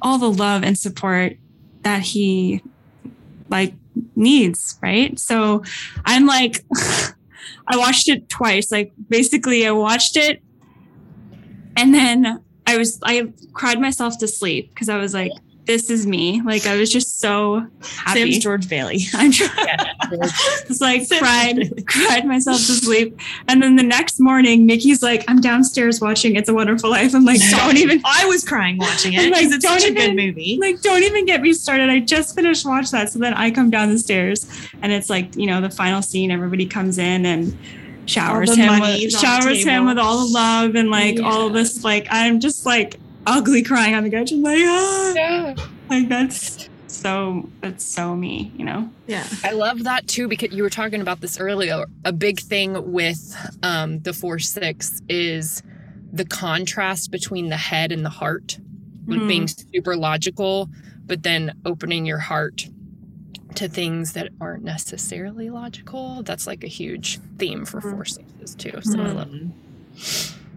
[0.00, 1.36] all the love and support
[1.82, 2.62] that he
[3.48, 3.74] like
[4.16, 5.18] needs right?
[5.18, 5.62] So
[6.04, 6.64] i'm like
[7.68, 8.70] i watched it twice.
[8.70, 10.42] Like basically i watched it
[11.76, 15.32] and then i was i cried myself to sleep because i was like
[15.64, 19.00] this is me like i was just so happy Sam's George Bailey.
[19.14, 19.78] I'm trying.
[20.10, 23.16] It's like cried, cried myself to sleep,
[23.48, 27.24] and then the next morning, Mickey's like, "I'm downstairs watching It's a Wonderful Life." I'm
[27.24, 29.94] like, "Don't even, I was crying watching it I'm like, because it's such a don't
[29.94, 30.58] good even- movie.
[30.60, 31.88] like, don't even get me started.
[31.88, 34.46] I just finished watch that." So then I come down the stairs,
[34.82, 36.30] and it's like, you know, the final scene.
[36.30, 37.56] Everybody comes in and
[38.06, 41.84] showers him, with, showers him with all the love and like all this.
[41.84, 44.32] Like, I'm just like ugly crying on the couch.
[44.32, 45.54] I'm like, ah, Yeah.
[45.88, 48.90] like that's so that's so me, you know.
[49.06, 49.26] Yeah.
[49.44, 51.84] I love that too because you were talking about this earlier.
[52.04, 55.62] A big thing with um, the four six is
[56.12, 58.58] the contrast between the head and the heart,
[59.06, 59.28] with Mhm.
[59.28, 60.68] being super logical,
[61.06, 62.68] but then opening your heart
[63.54, 66.22] to things that aren't necessarily logical.
[66.22, 67.90] That's like a huge theme for Mhm.
[67.90, 68.78] Four Sixes too.
[68.82, 69.52] So I Mhm.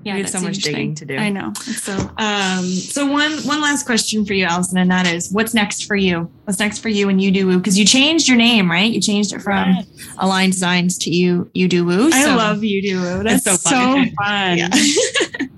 [0.06, 1.18] Love We have so much digging to do.
[1.18, 1.54] I know.
[1.54, 5.86] So Um, so one one last question for you, Allison, and that is, what's next
[5.86, 6.32] for you?
[6.44, 7.58] What's next for you and you do woo?
[7.58, 8.92] Because you changed your name, right?
[8.92, 9.76] You changed it from
[10.20, 12.10] Align Designs to you you do woo.
[12.14, 13.02] I love you do.
[13.02, 13.24] Woo.
[13.24, 14.12] That's so so fun.
[14.24, 14.58] fun.
[14.58, 14.70] Yeah.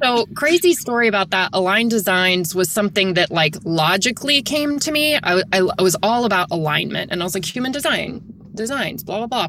[0.04, 1.50] So crazy story about that.
[1.54, 5.16] Align Designs was something that like logically came to me.
[5.16, 8.22] I, I, I was all about alignment, and I was like human design
[8.58, 9.48] designs, blah blah blah.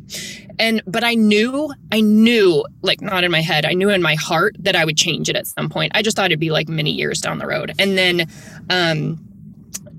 [0.59, 4.15] And but I knew, I knew, like not in my head, I knew in my
[4.15, 5.93] heart that I would change it at some point.
[5.95, 7.73] I just thought it'd be like many years down the road.
[7.79, 8.29] And then,
[8.71, 9.19] um,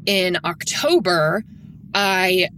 [0.06, 1.44] in October,
[1.94, 2.50] I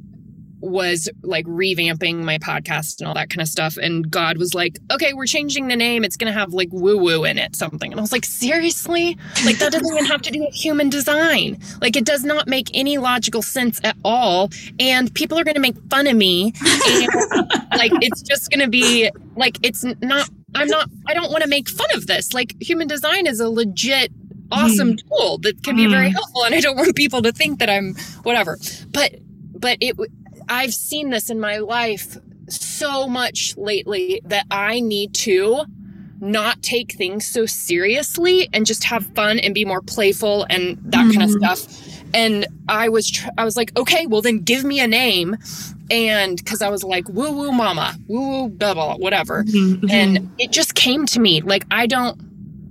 [0.61, 3.77] was like revamping my podcast and all that kind of stuff.
[3.77, 6.03] And God was like, okay, we're changing the name.
[6.03, 7.91] It's going to have like woo woo in it, something.
[7.91, 9.17] And I was like, seriously?
[9.45, 11.59] Like, that doesn't even have to do with human design.
[11.81, 14.49] Like, it does not make any logical sense at all.
[14.79, 16.53] And people are going to make fun of me.
[16.63, 17.07] And
[17.77, 21.49] like, it's just going to be like, it's not, I'm not, I don't want to
[21.49, 22.33] make fun of this.
[22.33, 24.11] Like, human design is a legit
[24.53, 26.13] awesome tool that can be very Mm.
[26.13, 28.57] helpful and i don't want people to think that i'm whatever
[28.91, 29.15] but
[29.57, 29.95] but it
[30.51, 32.17] i've seen this in my life
[32.49, 35.63] so much lately that i need to
[36.19, 41.11] not take things so seriously and just have fun and be more playful and that
[41.15, 41.39] kind of Mhm.
[41.39, 41.87] stuff.
[42.13, 45.35] And i was tr- i was like okay well then give me a name.
[45.89, 47.95] And because i was like woo woo mama.
[48.07, 49.43] Woo woo blah blah whatever.
[49.45, 49.89] Mhm.
[49.89, 51.41] and it just came to me.
[51.41, 52.15] Like i don't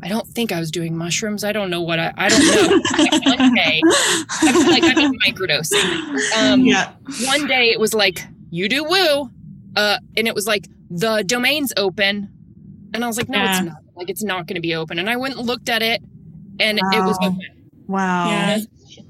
[0.03, 2.77] i don't think i was doing mushrooms i don't know what i i don't know
[2.99, 6.93] like one day i was like i'm microdosing um yeah.
[7.27, 9.31] one day it was like you do woo
[9.77, 12.29] uh and it was like the domain's open
[12.95, 13.57] and i was like no Yeah.
[13.59, 15.83] it's not like it's not going to be open and i went and looked at
[15.83, 16.03] it
[16.59, 17.29] and it was Wow.
[17.29, 17.41] open
[17.87, 18.31] Wow.
[18.31, 18.59] Yeah.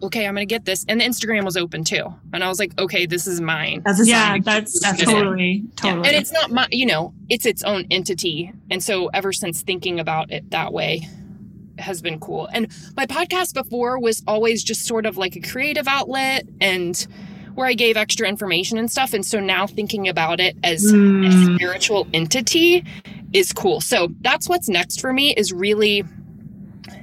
[0.03, 2.79] Okay i'm gonna get this and the instagram was open too and i was like
[2.79, 4.43] okay this is mine That's a Yeah, sign.
[4.43, 6.09] that's That's a totally, Yeah, totally.
[6.09, 8.53] And it's not my, you know, it's its own entity.
[8.71, 11.07] And so ever since thinking about it that way
[11.79, 12.47] has been cool.
[12.53, 16.97] And my podcast before was always just sort of like a creative outlet and
[17.55, 19.13] where I gave extra information and stuff.
[19.13, 21.55] And so now thinking about it as a Mm.
[21.57, 22.85] spiritual entity
[23.33, 23.81] is cool.
[23.81, 26.05] So that's what's next for me is really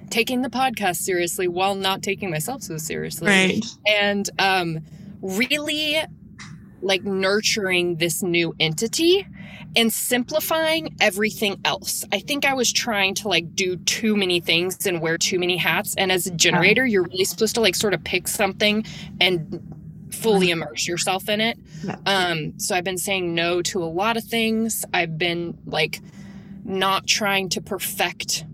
[0.09, 3.65] taking the podcast seriously while not taking myself so seriously Right.
[3.87, 4.79] and um,
[5.21, 5.97] really
[6.81, 9.25] like nurturing this new entity
[9.75, 12.05] and simplifying everything else.
[12.11, 15.57] I think I was trying to like do too many things and wear too many
[15.57, 15.95] hats.
[15.97, 18.85] And as a generator, you're really supposed to like sort of pick something
[19.19, 19.61] and
[20.11, 21.57] fully immerse yourself in it.
[22.05, 24.85] Um, so I've been saying no to a lot of things.
[24.93, 25.99] I've been like
[26.63, 28.45] not trying to perfect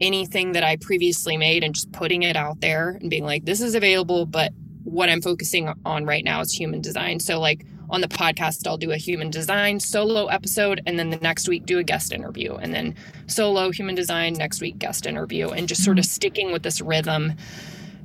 [0.00, 3.60] anything that I previously made and just putting it out there and being like, this
[3.60, 4.52] is available, but
[4.84, 7.18] what I'm focusing on right now is human design.
[7.20, 11.16] So, like on the podcast, I'll do a human design solo episode, and then the
[11.18, 12.94] next week do a guest interview, and then
[13.26, 17.34] solo human design next week guest interview, and just sort of sticking with this rhythm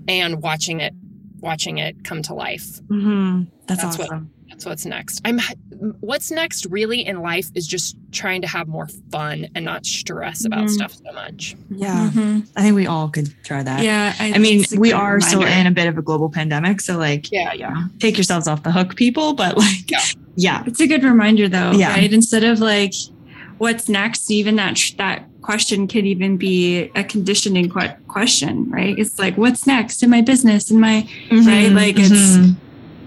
[0.08, 0.94] and watching it,
[1.40, 2.80] watching it come to life.
[2.90, 3.48] Mhm.
[3.68, 4.32] That's, That's what- awesome.
[4.52, 5.22] That's what's next.
[5.26, 5.40] I'm
[6.02, 10.46] what's next really in life is just trying to have more fun and not stress
[10.46, 10.70] about Mhm.
[10.70, 11.56] stuff so much.
[11.72, 12.12] yeah.
[12.14, 12.46] Mhm.
[12.56, 13.84] I think we all could try that.
[13.84, 14.14] Yeah.
[14.20, 16.82] I mean, we good are still in a bit of a global pandemic.
[16.82, 17.88] So, like, Yeah, yeah.
[18.00, 19.34] take yourselves off the hook, people.
[19.34, 20.02] But, like, Yeah.
[20.36, 20.64] yeah.
[20.68, 21.94] It's a good reminder, though, Yeah.
[21.94, 22.12] right?
[22.14, 22.94] Instead of like,
[23.58, 24.30] what's next?
[24.30, 28.94] Even that that question could even be a conditioning que- question, right?
[29.00, 30.70] It's like, what's next in my business?
[30.70, 32.56] In my Right, like, it's- Mhm.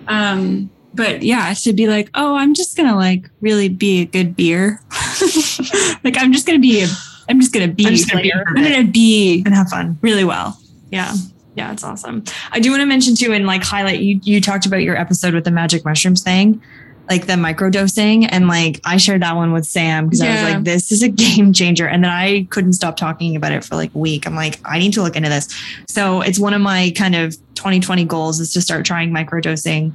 [0.09, 0.71] um.
[0.95, 4.81] But yeah, to be like, oh, I'm just gonna like really be a good beer.
[6.05, 6.83] like I'm just gonna be.
[6.83, 6.87] A,
[7.29, 7.87] I'm just gonna be.
[7.87, 8.45] I'm just gonna be player.
[8.45, 9.99] a I'm gonna be and have fun.
[10.03, 10.59] really well.
[10.91, 11.15] Yeah.
[11.57, 12.25] Yeah, it's awesome.
[12.51, 15.35] I do want to mention too and like highlight you you talked about your episode
[15.35, 16.61] with the magic mushrooms thing,
[17.09, 20.43] like the micro dosing and like I shared that one with Sam because I was
[20.43, 23.77] like this is a game changer and then I couldn't stop talking about it for
[23.77, 24.27] like a week.
[24.27, 25.49] I'm like I need to look into this.
[25.89, 29.93] So, it's one of my kind of 2020 goals is to start trying microdosing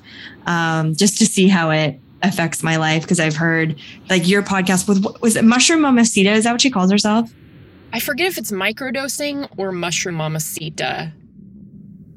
[0.48, 3.80] um just to see how it affects my life because I've heard
[4.10, 7.32] like your podcast with was it Mushroom Mamacita is that what she calls herself?
[7.92, 11.14] I forget if it's microdosing or mushroom mamacita.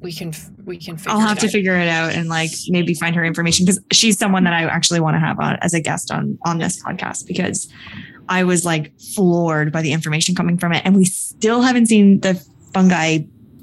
[0.00, 0.32] We can
[0.64, 0.96] we can.
[0.96, 1.52] Figure I'll have to out.
[1.52, 5.00] figure it out and like maybe find her information because she's someone that I actually
[5.00, 7.72] want to have on as a guest on on this podcast because
[8.28, 12.20] I was like floored by the information coming from it, and we still haven't seen
[12.20, 12.34] the
[12.74, 13.20] fungi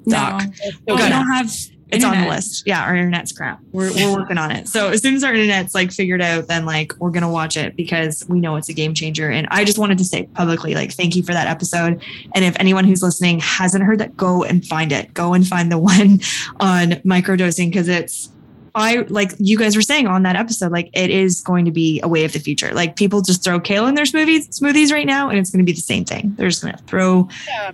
[0.09, 0.43] doc.
[0.87, 0.95] No.
[0.95, 1.51] We don't have
[1.91, 2.63] It's on the list.
[2.67, 3.59] Yeah, our internet's crap.
[3.71, 4.67] We're, we're working on it.
[4.67, 7.75] So as soon as our internet's like figured out, then like we're gonna watch it
[7.75, 9.29] because we know it's a game changer.
[9.29, 12.03] And I just wanted to say publicly, like, thank you for that episode.
[12.35, 15.13] And if anyone who's listening hasn't heard that, go and find it.
[15.15, 16.19] Go and find the one
[16.59, 18.29] on microdosing because it's
[18.75, 21.99] I like you guys were saying on that episode, like it is going to be
[22.03, 22.71] a way of the future.
[22.71, 25.65] Like people just throw kale in their smoothies smoothies right now, and it's going to
[25.65, 26.35] be the same thing.
[26.37, 27.71] They're just going to throw Yeah.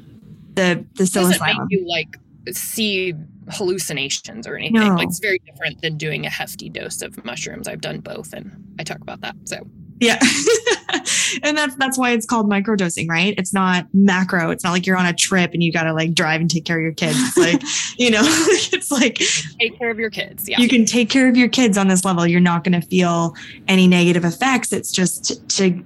[0.53, 2.17] the the It doesn't make you like
[2.51, 3.13] see
[3.51, 4.81] hallucinations or anything.
[4.81, 4.95] No.
[4.95, 7.67] Like it's very different than doing a hefty dose of mushrooms.
[7.67, 9.35] I've done both, and I talk about that.
[9.45, 9.67] So
[9.99, 10.19] Yeah.
[11.43, 13.33] and that's that's why it's called microdosing, right?
[13.37, 14.49] It's not macro.
[14.51, 16.65] It's not like you're on a trip and you got to like drive and take
[16.65, 17.17] care of your kids.
[17.17, 17.61] It's like,
[17.97, 18.21] you know,
[18.73, 19.15] it's like
[19.59, 20.49] take care of your kids.
[20.49, 20.59] Yeah.
[20.59, 22.27] you can take care of your kids on this level.
[22.27, 23.35] You're not going to feel
[23.67, 24.73] any negative effects.
[24.73, 25.83] It's just to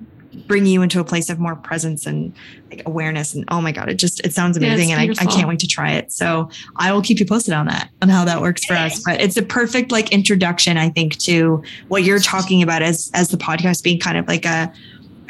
[0.48, 2.34] bring you into a place of more presence and
[2.70, 3.34] like awareness.
[3.34, 4.92] And oh my God, it just, it sounds Yeah, amazing.
[4.92, 6.12] and I, I can't wait to try it.
[6.12, 9.02] So I will keep you posted on that, on how that works for us.
[9.04, 13.30] But it's a perfect like introduction, I think, to what you're talking about as, as
[13.30, 14.72] the podcast being kind of like a,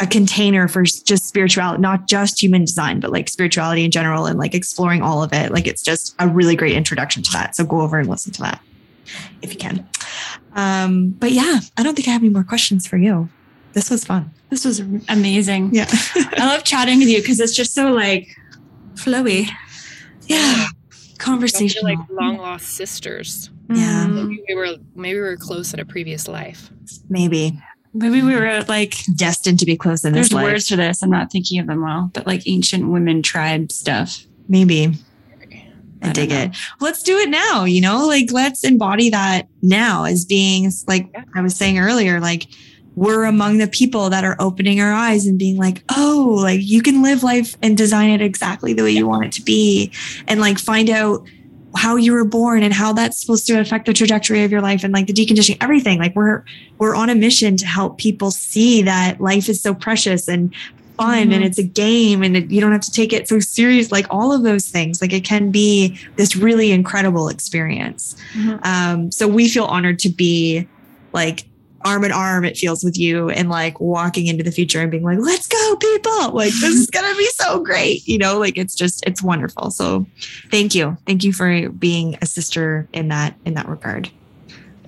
[0.02, 4.38] a container for just spirituality, not just human design, but like spirituality in general and
[4.40, 5.52] like exploring all of it.
[5.52, 7.56] Like it's just a really great introduction to that.
[7.56, 8.62] So go over and listen to that
[9.42, 9.88] if you can.
[10.56, 13.30] Um, but yeah, I don't think I have any more questions for you.
[13.74, 14.32] This was fun.
[14.50, 14.80] This was
[15.10, 15.74] amazing.
[15.74, 15.86] Yeah.
[16.16, 18.28] I love chatting with you because it's just so like
[18.96, 19.48] flowy.
[20.28, 20.68] yeah.
[21.18, 21.84] Conversation.
[21.84, 23.50] like long lost sisters.
[23.70, 24.08] Yeah.
[24.08, 24.28] Mm.
[24.30, 26.72] Maybe we were maybe we were close in a previous life.
[27.10, 27.60] Maybe
[27.94, 30.44] Maybe we were like, destined to be close in there's this life.
[30.46, 31.02] There's words for this.
[31.02, 34.26] I'm not thinking of them well, but like ancient women tribe stuff.
[34.48, 34.94] Maybe.
[36.02, 36.56] I, I dig it.
[36.80, 37.66] Let's do it now.
[37.66, 41.24] You know, like let's embody that now as being like Yeah.
[41.36, 42.48] I was saying earlier, like
[43.00, 46.82] we're among the people that are opening our eyes and being like, oh, like you
[46.82, 49.90] can live life and design it exactly the way you want it to be.
[50.28, 51.26] And like find out
[51.78, 54.84] how you were born and how that's supposed to affect the trajectory of your life
[54.84, 55.98] and like the deconditioning everything.
[55.98, 56.44] Like we're
[56.78, 60.54] we're on a mission to help people see that life is so precious and
[60.98, 61.46] fun and Mhm.
[61.46, 64.34] it's a game and it, you don't have to take it so serious like all
[64.34, 65.02] of those things.
[65.02, 68.16] Like it can be this really incredible experience.
[68.34, 68.60] Mhm.
[68.66, 70.68] um so we feel honored to be
[71.14, 71.46] like
[71.86, 75.04] arm in arm it feels with you and like walking into the future and being
[75.04, 78.76] like let's go people like this is gonna be so great you know like it's
[78.76, 80.06] just it's wonderful so
[80.52, 84.10] thank you thank you for being a sister in that in that regard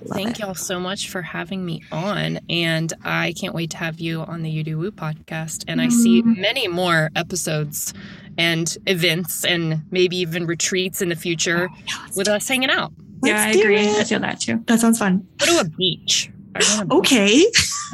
[0.04, 0.38] Love Thank it.
[0.40, 2.40] y'all so much for having me on.
[2.50, 5.62] And I can't wait to have you on the You Do Woo podcast.
[5.68, 6.40] And I see Mm-hmm.
[6.40, 7.94] many more episodes
[8.36, 11.68] and events and maybe even retreats in the future
[12.16, 12.92] with us hanging out.
[13.22, 13.76] yeah, Let's I agree.
[13.78, 13.96] it.
[14.00, 14.64] I feel that too.
[14.66, 16.32] that sounds fun Go to a beach.
[16.90, 17.44] Okay.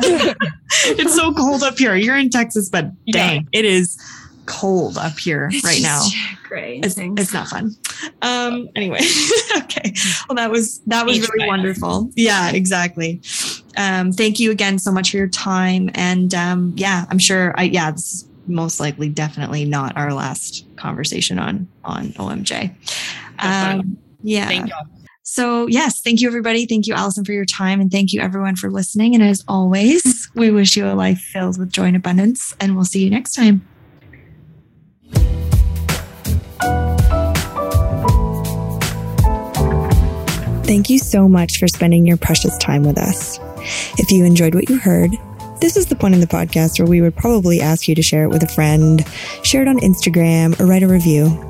[0.84, 1.96] It's so cold up here.
[1.96, 3.12] You're in texas but Yeah.
[3.26, 3.98] dang it is
[4.46, 6.02] cold up here right now.
[6.46, 6.84] Great.
[6.84, 7.74] it's, it's not fun.
[8.22, 9.00] Um anyway
[9.56, 9.92] okay.
[10.28, 12.10] Well that was that was Beach really wonderful.
[12.16, 13.20] Yeah exactly.
[13.76, 15.90] Um thank you again so much for your time.
[15.94, 20.64] And um yeah i'm sure i yeah this is most likely definitely not our last
[20.76, 22.74] conversation on on omj
[23.40, 24.48] um yeah.
[24.48, 24.84] Thank y'all.
[25.28, 26.66] So yes thank you everybody.
[26.66, 29.14] Thank you allison for your time and thank you everyone for listening.
[29.14, 32.84] And as always we wish you a life filled with joy and abundance and we'll
[32.84, 33.66] see you next time.
[40.64, 43.38] Thank you so much for spending your precious time with us.
[43.98, 45.10] If you enjoyed what you heard,
[45.60, 48.24] this is the point in the podcast where we would probably ask you to share
[48.24, 49.04] it with a friend,
[49.42, 51.44] share it on Instagram, or write a review.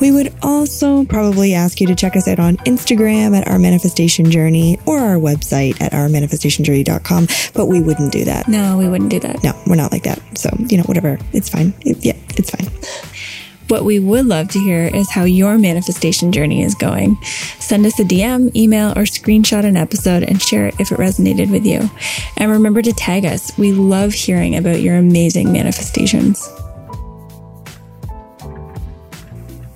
[0.00, 4.30] We would also probably ask you to check us out on Instagram at Our Manifestation
[4.30, 8.48] Journey or our website at ourmanifestationjourney.com, but we wouldn't do that.
[8.48, 9.42] No, we wouldn't do that.
[9.42, 10.20] No, we're not like that.
[10.36, 11.18] So, you know, whatever.
[11.32, 11.72] It's fine.
[11.82, 12.66] It- yeah, it's fine.
[13.68, 17.16] What we would love to hear is how your manifestation journey is going.
[17.58, 21.50] Send us a DM, email, or screenshot an episode and share it if it resonated
[21.50, 21.90] with you.
[22.36, 23.56] And remember to tag us.
[23.58, 26.48] We love hearing about your amazing manifestations.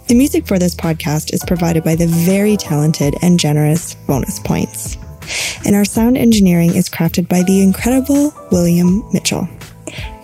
[0.07, 4.97] The music for this podcast is provided by the very talented and generous Bonus Points.
[5.64, 9.49] And our sound engineering is crafted by the incredible William Mitchell.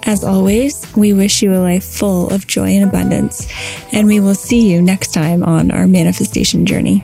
[0.07, 3.49] As always, we wish you a life full of joy and abundance,
[3.93, 7.03] and we will see you next time on our manifestation journey.